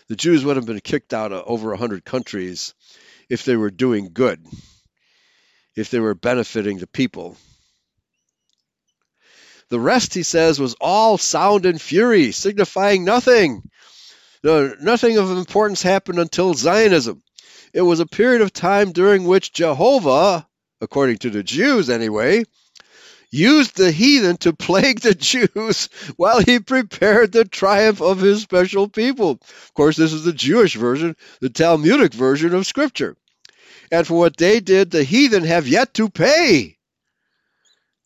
[0.09, 2.75] The Jews would have been kicked out of over 100 countries
[3.29, 4.45] if they were doing good,
[5.75, 7.37] if they were benefiting the people.
[9.73, 13.63] The rest, he says, was all sound and fury, signifying nothing.
[14.45, 17.23] No, nothing of importance happened until Zionism.
[17.73, 20.47] It was a period of time during which Jehovah,
[20.83, 22.45] according to the Jews anyway,
[23.31, 25.15] used the heathen to plague the
[25.55, 29.39] Jews while he prepared the triumph of his special people.
[29.41, 33.17] Of course, this is the Jewish version, the Talmudic version of Scripture.
[33.91, 36.77] And for what they did, the heathen have yet to pay.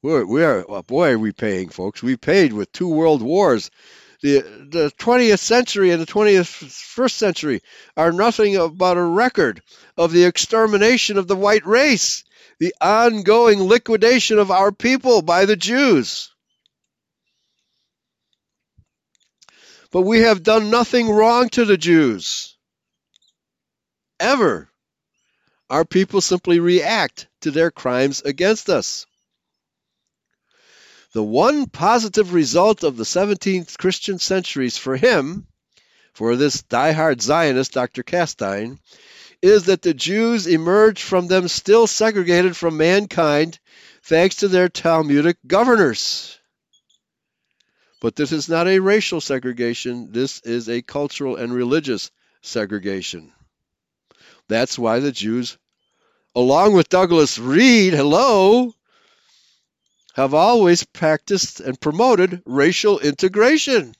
[0.03, 2.03] We're, we are, well, boy, are we paying, folks.
[2.03, 3.71] We paid with two world wars
[4.23, 4.41] the
[4.71, 7.63] the 20th century and the 21st century
[7.97, 9.63] are nothing but a record
[9.97, 12.25] of the extermination of the white race,
[12.59, 16.31] the ongoing liquidation of our people by the Jews.
[19.93, 22.57] But we have done nothing wrong to the Jews.
[24.19, 24.69] Ever.
[25.69, 29.07] Our people simply react to their crimes against us.
[31.13, 35.47] The one positive result of the 17th Christian centuries for him,
[36.13, 38.03] for this die-hard Zionist, Dr.
[38.03, 38.79] Kastein,
[39.43, 43.59] is that the Jews emerged from them still segregated from mankind
[44.03, 46.39] thanks to their Talmudic governors.
[48.01, 52.11] But this is not a racial segregation, this is a cultural and religious
[52.43, 53.33] segregation.
[54.49, 55.59] That's why the Jews,
[56.35, 58.75] along with Douglas Reed, hello,
[60.17, 63.95] have always practiced and promoted racial integration.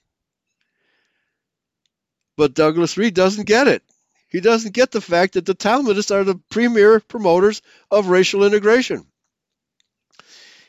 [2.39, 3.83] But Douglas Reed doesn't get it.
[4.29, 7.61] He doesn't get the fact that the Talmudists are the premier promoters
[7.91, 9.05] of racial integration.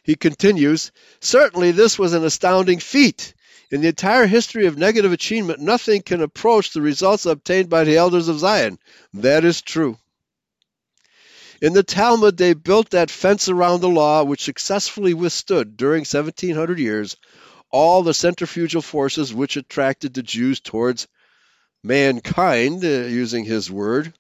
[0.04, 0.92] He continues
[1.22, 3.34] Certainly, this was an astounding feat.
[3.72, 7.96] In the entire history of negative achievement, nothing can approach the results obtained by the
[7.96, 8.80] elders of Zion.
[9.14, 9.98] That is true.
[11.62, 16.78] In the Talmud, they built that fence around the law which successfully withstood, during 1700
[16.78, 17.18] years,
[17.72, 21.08] all the centrifugal forces which attracted the Jews towards
[21.84, 24.14] mankind, uh, using his word.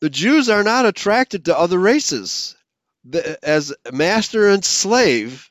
[0.00, 2.56] The Jews are not attracted to other races.
[3.04, 5.50] The, as master and slave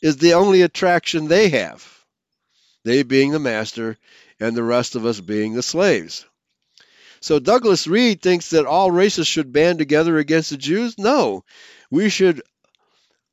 [0.00, 1.86] is the only attraction they have,
[2.84, 3.98] they being the master
[4.40, 6.24] and the rest of us being the slaves.
[7.22, 10.98] So Douglas Reed thinks that all races should band together against the Jews.
[10.98, 11.44] No,
[11.88, 12.42] we should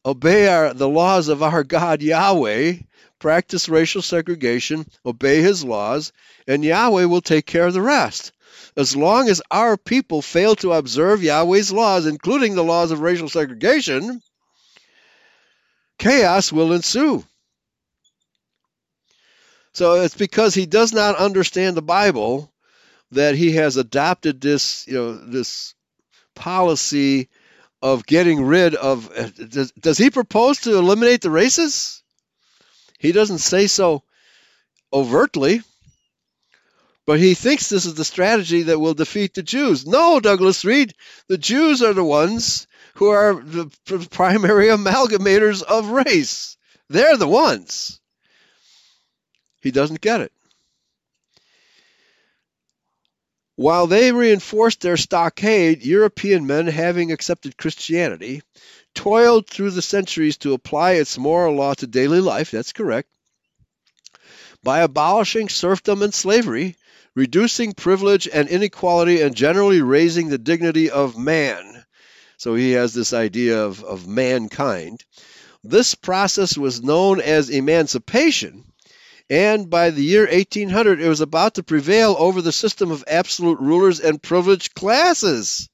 [0.05, 2.73] obey our, the laws of our God Yahweh,
[3.17, 6.13] practice racial segregation, obey his laws,
[6.47, 8.31] and Yahweh will take care of the rest.
[8.77, 13.27] As long as our people fail to observe Yahweh's laws, including the laws of racial
[13.27, 14.21] segregation,
[15.97, 17.25] chaos will ensue.
[19.73, 22.53] So it's because he does not understand the Bible
[23.11, 25.73] that he has adopted this, you know, this
[26.35, 27.29] policy
[27.81, 29.11] of getting rid of.
[29.11, 32.03] Uh, does, does he propose to eliminate the races?
[32.99, 34.03] He doesn't say so
[34.91, 35.61] overtly,
[37.05, 39.87] but he thinks this is the strategy that will defeat the Jews.
[39.87, 40.93] No, Douglas Reed,
[41.27, 43.71] the Jews are the ones who are the
[44.11, 46.57] primary amalgamators of race.
[46.89, 47.99] They're the ones.
[49.61, 50.31] He doesn't get it.
[53.59, 58.41] While they reinforced their stockade, European men, having accepted Christianity,
[58.95, 62.51] toiled through the centuries to apply its moral law to daily life.
[62.51, 63.09] That's correct.
[64.63, 66.77] By abolishing serfdom and slavery,
[67.15, 71.83] reducing privilege and inequality, and generally raising the dignity of man.
[72.37, 75.03] So he has this idea of, of mankind.
[75.65, 78.68] This process was known as emancipation
[79.29, 83.59] and by the year 1800 it was about to prevail over the system of absolute
[83.59, 85.69] rulers and privileged classes.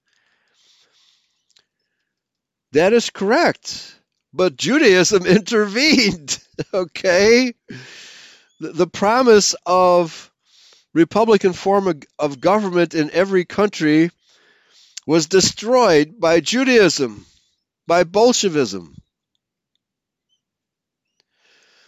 [2.74, 3.96] That is correct.
[4.34, 6.38] But Judaism intervened,
[6.74, 7.54] okay?
[8.60, 10.32] The, promise of
[10.94, 14.12] republican form of government in every country
[15.06, 17.26] was destroyed by Judaism,
[17.86, 18.96] by Bolshevism.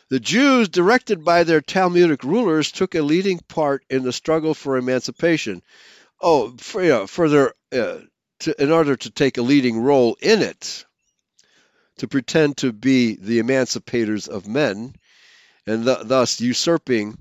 [0.10, 4.78] The Jews, directed by their Talmudic rulers, took a leading part in the struggle for
[4.78, 5.62] emancipation.
[6.22, 8.00] Oh, for, you know, for their, uh,
[8.40, 10.86] to, in order to take a leading role in it,
[11.98, 14.96] to pretend to be the emancipators of men,
[15.66, 17.18] and th- thus usurping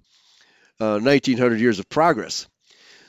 [0.78, 2.46] uh, 1900 years of progress.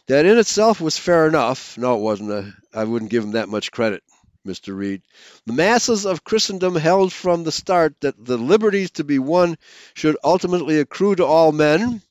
[0.08, 1.78] That in itself was fair enough.
[1.78, 2.54] No, it wasn't.
[2.74, 4.02] I wouldn't give them that much credit.
[4.48, 4.76] Mr.
[4.76, 5.02] Reed.
[5.45, 9.57] The masses of Christendom held from the start that the liberties to be won
[9.94, 12.02] should ultimately accrue to all men.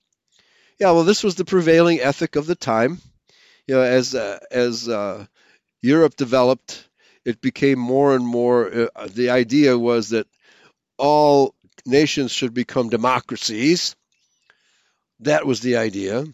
[0.78, 3.00] Yeah, well, this was the prevailing ethic of the time.
[3.66, 5.26] You know, as uh, as uh,
[5.82, 6.86] Europe developed,
[7.24, 8.90] it became more and more.
[8.94, 10.26] Uh, the idea was that
[10.98, 11.54] all
[11.84, 13.96] nations should become democracies.
[15.20, 16.24] That was the idea.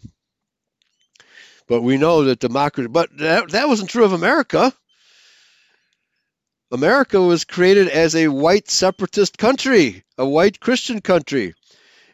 [1.67, 4.73] But we know that democracy, but that, that wasn't true of America.
[6.73, 11.53] America was created as a white separatist country, a white Christian country,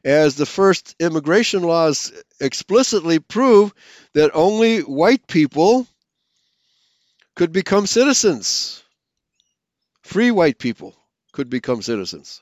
[0.03, 2.11] as the first immigration laws
[2.41, 3.73] explicitly prove
[4.15, 5.88] that only white people
[7.38, 8.84] could become citizens.
[10.03, 10.94] Free white people
[11.31, 12.41] could become citizens.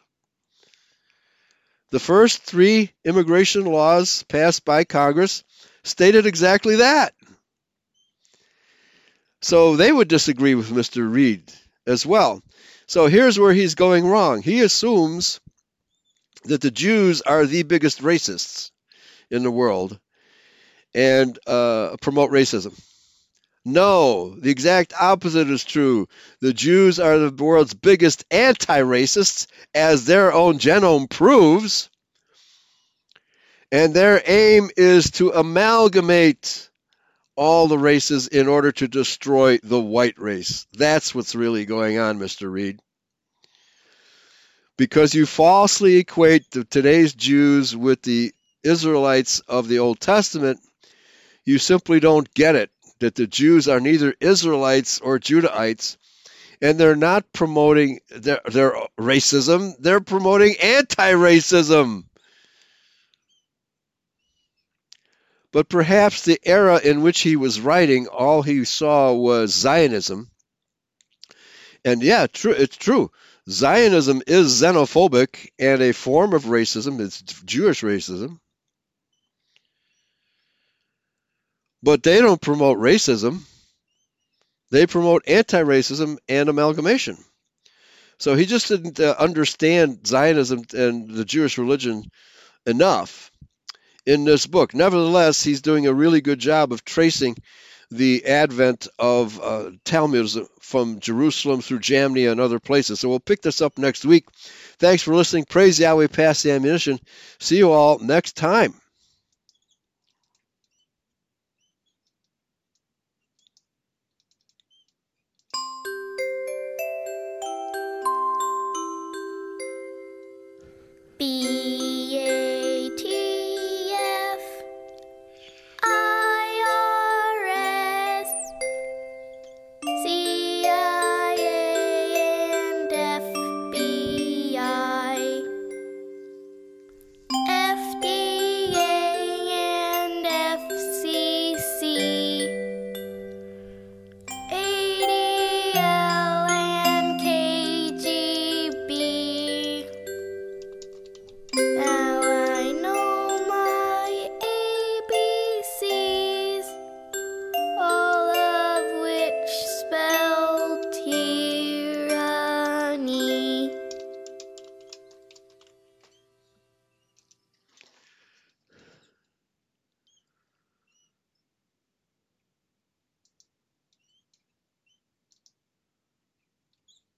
[1.91, 5.44] The first three immigration laws passed by Congress
[5.84, 7.14] stated exactly that.
[9.44, 11.07] So they would disagree with Mr.
[11.07, 11.53] Reed
[11.88, 12.42] as well.
[12.86, 14.42] So here's where he's going wrong.
[14.42, 15.40] He assumes
[16.44, 18.72] that the Jews are the biggest racists
[19.32, 20.00] in the world
[20.94, 22.80] and uh, promote racism.
[23.66, 26.08] No, the exact opposite is true.
[26.40, 31.90] The Jews are the world's biggest anti racists, as their own genome proves.
[33.70, 36.70] And their aim is to amalgamate
[37.38, 40.68] all the races in order to destroy the white race.
[40.74, 42.52] That's what's really going on, Mr.
[42.52, 42.80] Reed.
[44.76, 48.34] Because you falsely equate the, today's Jews with the
[48.64, 50.60] Israelites of the Old Testament,
[51.46, 55.98] you simply don't get it that the Jews are neither Israelites or Judahites,
[56.62, 62.06] and they're not promoting their, their racism, they're promoting anti racism.
[65.52, 70.30] But perhaps the era in which he was writing, all he saw was Zionism.
[71.86, 73.11] And yeah, true, it's true.
[73.49, 76.99] Zionism is xenophobic and a form of racism.
[76.99, 78.40] It's Jewish racism.
[81.82, 83.44] But they don't promote racism.
[84.69, 87.18] They promote anti racism and amalgamation.
[88.19, 92.03] So he just didn't uh, understand Zionism and the Jewish religion
[92.65, 93.27] enough
[94.08, 94.74] in this book.
[94.74, 97.36] Nevertheless, he's doing a really good job of tracing
[97.92, 103.02] the advent of uh, Talmudism from Jerusalem through Jamnia and other places.
[103.02, 104.26] So we'll pick this up next week.
[104.80, 105.46] Thanks for listening.
[105.46, 107.00] Praise Yahweh, pass the ammunition.
[107.40, 108.74] See you all next time.